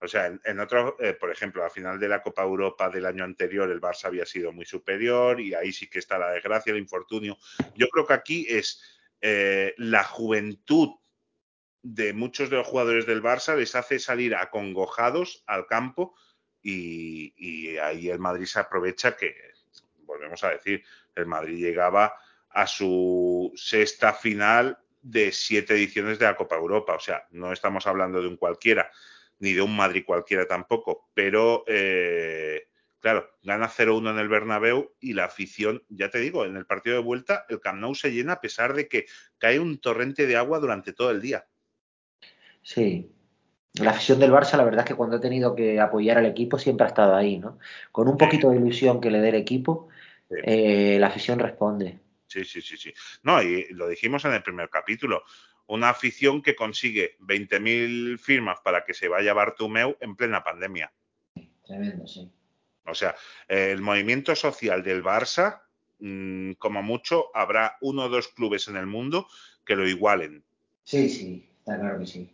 O 0.00 0.08
sea, 0.08 0.26
en, 0.26 0.40
en 0.44 0.60
otro, 0.60 0.96
eh, 0.98 1.12
por 1.12 1.30
ejemplo, 1.30 1.62
a 1.62 1.68
final 1.68 2.00
de 2.00 2.08
la 2.08 2.22
Copa 2.22 2.42
Europa 2.42 2.88
del 2.88 3.04
año 3.04 3.22
anterior, 3.22 3.70
el 3.70 3.82
Barça 3.82 4.06
había 4.06 4.24
sido 4.24 4.50
muy 4.50 4.64
superior 4.64 5.40
y 5.40 5.52
ahí 5.52 5.72
sí 5.72 5.90
que 5.90 5.98
está 5.98 6.16
la 6.18 6.30
desgracia, 6.30 6.72
el 6.72 6.78
infortunio. 6.78 7.36
Yo 7.74 7.86
creo 7.88 8.06
que 8.06 8.14
aquí 8.14 8.46
es 8.48 8.82
eh, 9.20 9.74
la 9.76 10.04
juventud 10.04 10.90
de 11.84 12.14
muchos 12.14 12.50
de 12.50 12.56
los 12.56 12.66
jugadores 12.66 13.06
del 13.06 13.22
Barça 13.22 13.54
les 13.54 13.74
hace 13.74 13.98
salir 13.98 14.34
acongojados 14.34 15.44
al 15.46 15.66
campo 15.66 16.16
y, 16.62 17.34
y 17.36 17.76
ahí 17.76 18.08
el 18.08 18.18
Madrid 18.18 18.46
se 18.46 18.58
aprovecha 18.58 19.16
que, 19.16 19.36
volvemos 20.06 20.42
a 20.42 20.50
decir, 20.50 20.82
el 21.14 21.26
Madrid 21.26 21.58
llegaba 21.58 22.14
a 22.48 22.66
su 22.66 23.52
sexta 23.54 24.14
final 24.14 24.78
de 25.02 25.30
siete 25.30 25.74
ediciones 25.74 26.18
de 26.18 26.24
la 26.24 26.36
Copa 26.36 26.56
Europa. 26.56 26.94
O 26.94 27.00
sea, 27.00 27.26
no 27.30 27.52
estamos 27.52 27.86
hablando 27.86 28.22
de 28.22 28.28
un 28.28 28.38
cualquiera, 28.38 28.90
ni 29.38 29.52
de 29.52 29.60
un 29.60 29.76
Madrid 29.76 30.04
cualquiera 30.06 30.46
tampoco, 30.46 31.10
pero 31.12 31.64
eh, 31.66 32.68
claro, 33.00 33.30
gana 33.42 33.68
0-1 33.68 34.12
en 34.12 34.18
el 34.18 34.28
Bernabéu 34.28 34.94
y 35.00 35.12
la 35.12 35.26
afición, 35.26 35.84
ya 35.90 36.08
te 36.08 36.18
digo, 36.18 36.46
en 36.46 36.56
el 36.56 36.64
partido 36.64 36.96
de 36.96 37.02
vuelta 37.02 37.44
el 37.50 37.60
Camp 37.60 37.80
Nou 37.80 37.94
se 37.94 38.12
llena 38.12 38.34
a 38.34 38.40
pesar 38.40 38.72
de 38.72 38.88
que 38.88 39.04
cae 39.36 39.60
un 39.60 39.78
torrente 39.78 40.26
de 40.26 40.36
agua 40.36 40.58
durante 40.58 40.94
todo 40.94 41.10
el 41.10 41.20
día. 41.20 41.44
Sí. 42.64 43.10
La 43.74 43.90
afición 43.90 44.18
del 44.18 44.32
Barça, 44.32 44.56
la 44.56 44.64
verdad 44.64 44.80
es 44.80 44.86
que 44.86 44.94
cuando 44.94 45.16
ha 45.16 45.20
tenido 45.20 45.54
que 45.54 45.80
apoyar 45.80 46.18
al 46.18 46.26
equipo 46.26 46.58
siempre 46.58 46.86
ha 46.86 46.88
estado 46.88 47.14
ahí, 47.14 47.38
¿no? 47.38 47.58
Con 47.92 48.08
un 48.08 48.16
poquito 48.16 48.50
de 48.50 48.56
ilusión 48.56 49.00
que 49.00 49.10
le 49.10 49.20
dé 49.20 49.28
el 49.28 49.34
equipo, 49.34 49.88
eh, 50.30 50.96
la 50.98 51.08
afición 51.08 51.38
responde. 51.38 51.98
Sí, 52.26 52.44
sí, 52.44 52.62
sí, 52.62 52.76
sí. 52.76 52.92
No, 53.22 53.42
y 53.42 53.66
lo 53.70 53.88
dijimos 53.88 54.24
en 54.24 54.32
el 54.32 54.42
primer 54.42 54.70
capítulo. 54.70 55.24
Una 55.66 55.90
afición 55.90 56.42
que 56.42 56.54
consigue 56.54 57.16
20.000 57.20 58.18
firmas 58.18 58.60
para 58.62 58.84
que 58.84 58.94
se 58.94 59.08
vaya 59.08 59.34
Bartumeu 59.34 59.96
en 60.00 60.14
plena 60.14 60.44
pandemia. 60.44 60.92
Tremendo, 61.64 62.06
sí. 62.06 62.30
O 62.86 62.94
sea, 62.94 63.14
el 63.48 63.80
movimiento 63.80 64.36
social 64.36 64.82
del 64.82 65.02
Barça, 65.02 65.62
mm, 65.98 66.52
como 66.52 66.82
mucho, 66.82 67.34
habrá 67.34 67.76
uno 67.80 68.04
o 68.04 68.08
dos 68.08 68.28
clubes 68.28 68.68
en 68.68 68.76
el 68.76 68.86
mundo 68.86 69.26
que 69.64 69.74
lo 69.74 69.88
igualen. 69.88 70.44
Sí, 70.84 71.08
sí, 71.08 71.48
está 71.58 71.78
claro 71.78 71.98
que 71.98 72.06
sí. 72.06 72.33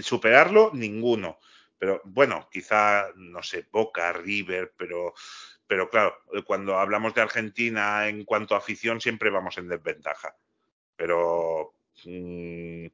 Superarlo, 0.00 0.70
ninguno. 0.74 1.38
Pero 1.78 2.00
bueno, 2.04 2.48
quizá, 2.50 3.08
no 3.16 3.42
sé, 3.42 3.66
Boca, 3.70 4.12
River, 4.12 4.74
pero, 4.76 5.14
pero 5.66 5.88
claro, 5.88 6.16
cuando 6.44 6.78
hablamos 6.78 7.14
de 7.14 7.22
Argentina 7.22 8.08
en 8.08 8.24
cuanto 8.24 8.54
a 8.54 8.58
afición, 8.58 9.00
siempre 9.00 9.30
vamos 9.30 9.58
en 9.58 9.68
desventaja. 9.68 10.34
Pero, 10.96 11.74
mm, 12.04 12.86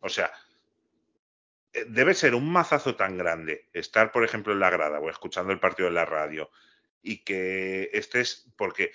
o 0.00 0.08
sea, 0.08 0.30
eh, 1.72 1.86
debe 1.88 2.14
ser 2.14 2.34
un 2.34 2.50
mazazo 2.50 2.96
tan 2.96 3.16
grande 3.16 3.68
estar, 3.72 4.12
por 4.12 4.24
ejemplo, 4.24 4.52
en 4.52 4.60
la 4.60 4.70
grada 4.70 5.00
o 5.00 5.10
escuchando 5.10 5.52
el 5.52 5.60
partido 5.60 5.88
en 5.88 5.94
la 5.94 6.04
radio 6.04 6.50
y 7.02 7.18
que 7.24 7.90
estés, 7.92 8.48
porque 8.56 8.92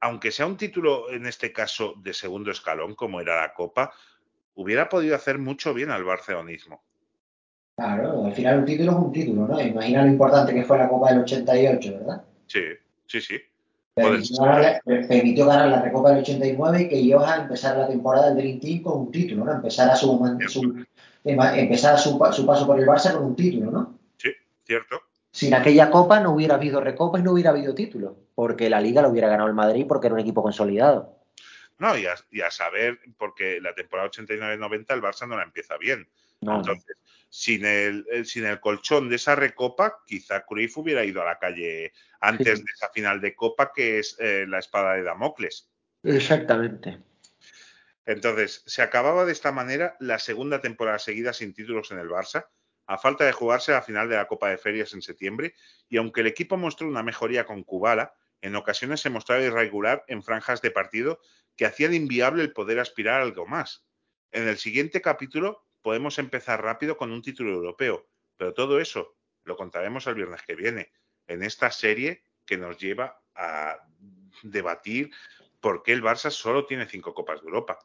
aunque 0.00 0.30
sea 0.30 0.46
un 0.46 0.56
título 0.56 1.10
en 1.10 1.26
este 1.26 1.52
caso 1.52 1.94
de 1.98 2.14
segundo 2.14 2.50
escalón, 2.50 2.94
como 2.94 3.20
era 3.20 3.40
la 3.40 3.52
Copa, 3.52 3.92
hubiera 4.58 4.88
podido 4.88 5.14
hacer 5.14 5.38
mucho 5.38 5.72
bien 5.72 5.90
al 5.90 6.04
barcelonismo. 6.04 6.82
Claro, 7.76 8.26
al 8.26 8.32
final 8.32 8.58
un 8.58 8.64
título 8.64 8.90
es 8.90 8.98
un 8.98 9.12
título, 9.12 9.46
¿no? 9.46 9.60
Imagina 9.60 10.02
lo 10.02 10.08
importante 10.08 10.52
que 10.52 10.64
fue 10.64 10.78
la 10.78 10.88
Copa 10.88 11.10
del 11.10 11.20
88, 11.20 11.92
¿verdad? 11.92 12.24
Sí, 12.46 12.60
sí, 13.06 13.20
sí. 13.20 13.36
Permitió 13.94 14.42
ganar, 14.42 14.60
la, 14.84 15.06
permitió 15.06 15.46
ganar 15.46 15.68
la 15.68 15.82
Recopa 15.82 16.10
del 16.10 16.20
89 16.20 16.82
y 16.82 16.88
que 16.88 17.12
Johan 17.12 17.42
empezara 17.42 17.78
la 17.78 17.88
temporada 17.88 18.28
del 18.28 18.36
Dream 18.36 18.60
Team 18.60 18.82
con 18.82 19.00
un 19.00 19.12
título, 19.12 19.44
¿no? 19.44 19.52
Empezara 19.52 19.94
su, 19.94 20.08
su, 20.48 20.84
empezara 21.24 21.96
su, 21.96 22.10
su 22.32 22.46
paso 22.46 22.66
por 22.66 22.80
el 22.80 22.86
Barça 22.86 23.12
con 23.12 23.26
un 23.26 23.36
título, 23.36 23.70
¿no? 23.70 23.98
Sí, 24.16 24.30
cierto. 24.64 25.00
Sin 25.30 25.54
aquella 25.54 25.88
Copa 25.90 26.18
no 26.18 26.32
hubiera 26.32 26.56
habido 26.56 26.80
Recopa 26.80 27.20
y 27.20 27.22
no 27.22 27.32
hubiera 27.32 27.50
habido 27.50 27.74
título, 27.74 28.16
porque 28.34 28.68
la 28.68 28.80
Liga 28.80 29.02
lo 29.02 29.10
hubiera 29.10 29.28
ganado 29.28 29.48
el 29.48 29.54
Madrid 29.54 29.86
porque 29.88 30.08
era 30.08 30.14
un 30.14 30.20
equipo 30.20 30.42
consolidado. 30.42 31.17
No, 31.78 31.96
y 31.96 32.06
a, 32.06 32.14
y 32.30 32.40
a 32.40 32.50
saber, 32.50 32.98
porque 33.16 33.60
la 33.60 33.74
temporada 33.74 34.10
89-90 34.10 34.94
el 34.94 35.02
Barça 35.02 35.28
no 35.28 35.36
la 35.36 35.44
empieza 35.44 35.76
bien. 35.78 36.08
No. 36.40 36.56
Entonces, 36.56 36.96
sin 37.28 37.64
el, 37.64 38.06
el- 38.10 38.26
sin 38.26 38.44
el 38.46 38.58
colchón 38.60 39.08
de 39.08 39.16
esa 39.16 39.34
recopa, 39.36 39.98
quizá 40.06 40.44
Cruyff 40.44 40.76
hubiera 40.78 41.04
ido 41.04 41.22
a 41.22 41.24
la 41.26 41.38
calle 41.38 41.92
antes 42.20 42.58
Sí. 42.58 42.64
de 42.64 42.70
esa 42.74 42.88
final 42.90 43.20
de 43.20 43.34
Copa, 43.34 43.72
que 43.74 43.98
es 43.98 44.16
eh, 44.18 44.44
la 44.48 44.58
espada 44.58 44.94
de 44.94 45.02
Damocles. 45.02 45.70
Exactamente. 46.02 46.98
Entonces, 48.06 48.62
se 48.66 48.82
acababa 48.82 49.24
de 49.24 49.32
esta 49.32 49.52
manera 49.52 49.96
la 50.00 50.18
segunda 50.18 50.60
temporada 50.60 50.98
seguida 50.98 51.32
sin 51.32 51.52
títulos 51.52 51.90
en 51.90 51.98
el 51.98 52.08
Barça, 52.08 52.46
a 52.86 52.96
falta 52.96 53.24
de 53.24 53.32
jugarse 53.32 53.72
la 53.72 53.82
final 53.82 54.08
de 54.08 54.16
la 54.16 54.26
Copa 54.26 54.48
de 54.48 54.56
Ferias 54.56 54.94
en 54.94 55.02
septiembre, 55.02 55.54
y 55.90 55.98
aunque 55.98 56.22
el 56.22 56.26
equipo 56.26 56.56
mostró 56.56 56.88
una 56.88 57.02
mejoría 57.02 57.44
con 57.44 57.62
Kubala, 57.62 58.14
en 58.40 58.56
ocasiones 58.56 59.00
se 59.00 59.10
mostraba 59.10 59.42
irregular 59.42 60.04
en 60.08 60.22
franjas 60.22 60.62
de 60.62 60.70
partido 60.70 61.20
que 61.56 61.66
hacían 61.66 61.94
inviable 61.94 62.42
el 62.42 62.52
poder 62.52 62.78
aspirar 62.78 63.20
a 63.20 63.24
algo 63.24 63.46
más. 63.46 63.86
En 64.30 64.46
el 64.46 64.58
siguiente 64.58 65.00
capítulo 65.00 65.64
podemos 65.82 66.18
empezar 66.18 66.62
rápido 66.62 66.96
con 66.96 67.12
un 67.12 67.22
título 67.22 67.52
europeo, 67.52 68.08
pero 68.36 68.54
todo 68.54 68.80
eso 68.80 69.16
lo 69.44 69.56
contaremos 69.56 70.06
el 70.06 70.14
viernes 70.14 70.42
que 70.42 70.54
viene, 70.54 70.92
en 71.26 71.42
esta 71.42 71.70
serie 71.70 72.22
que 72.44 72.56
nos 72.56 72.78
lleva 72.78 73.20
a 73.34 73.78
debatir 74.42 75.10
por 75.60 75.82
qué 75.82 75.92
el 75.92 76.02
Barça 76.02 76.30
solo 76.30 76.66
tiene 76.66 76.86
cinco 76.86 77.14
Copas 77.14 77.40
de 77.40 77.46
Europa. 77.46 77.78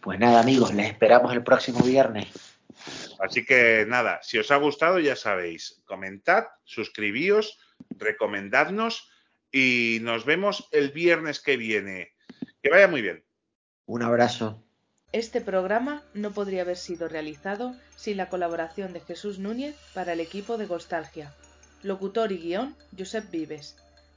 Pues 0.00 0.18
nada, 0.18 0.40
amigos, 0.40 0.72
les 0.72 0.86
esperamos 0.86 1.32
el 1.32 1.42
próximo 1.42 1.80
viernes. 1.80 2.28
Así 3.18 3.44
que 3.44 3.84
nada, 3.88 4.20
si 4.22 4.38
os 4.38 4.50
ha 4.50 4.56
gustado, 4.56 4.98
ya 5.00 5.16
sabéis, 5.16 5.82
comentad, 5.84 6.46
suscribíos, 6.64 7.58
recomendadnos 7.90 9.10
y 9.52 9.98
nos 10.02 10.24
vemos 10.24 10.68
el 10.72 10.90
viernes 10.90 11.40
que 11.40 11.56
viene. 11.56 12.12
Que 12.62 12.70
vaya 12.70 12.88
muy 12.88 13.02
bien. 13.02 13.24
Un 13.86 14.02
abrazo. 14.02 14.64
Este 15.12 15.40
programa 15.40 16.02
no 16.12 16.32
podría 16.32 16.62
haber 16.62 16.76
sido 16.76 17.08
realizado 17.08 17.74
sin 17.96 18.18
la 18.18 18.28
colaboración 18.28 18.92
de 18.92 19.00
Jesús 19.00 19.38
Núñez 19.38 19.74
para 19.94 20.12
el 20.12 20.20
equipo 20.20 20.58
de 20.58 20.66
Nostalgia. 20.66 21.34
Locutor 21.82 22.32
y 22.32 22.38
guion, 22.38 22.76
Josep 22.96 23.30
Vives. 23.30 23.76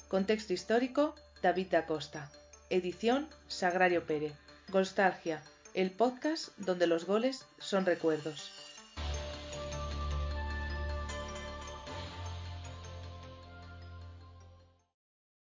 Contexto 0.09 0.51
histórico, 0.51 1.15
David 1.41 1.67
da 1.71 1.85
Costa. 1.85 2.29
Edición, 2.69 3.29
Sagrario 3.47 4.05
Pérez. 4.05 4.33
Nostalgia, 4.73 5.41
el 5.73 5.91
podcast 5.91 6.49
donde 6.57 6.87
los 6.87 7.05
goles 7.05 7.45
son 7.59 7.85
recuerdos. 7.85 8.60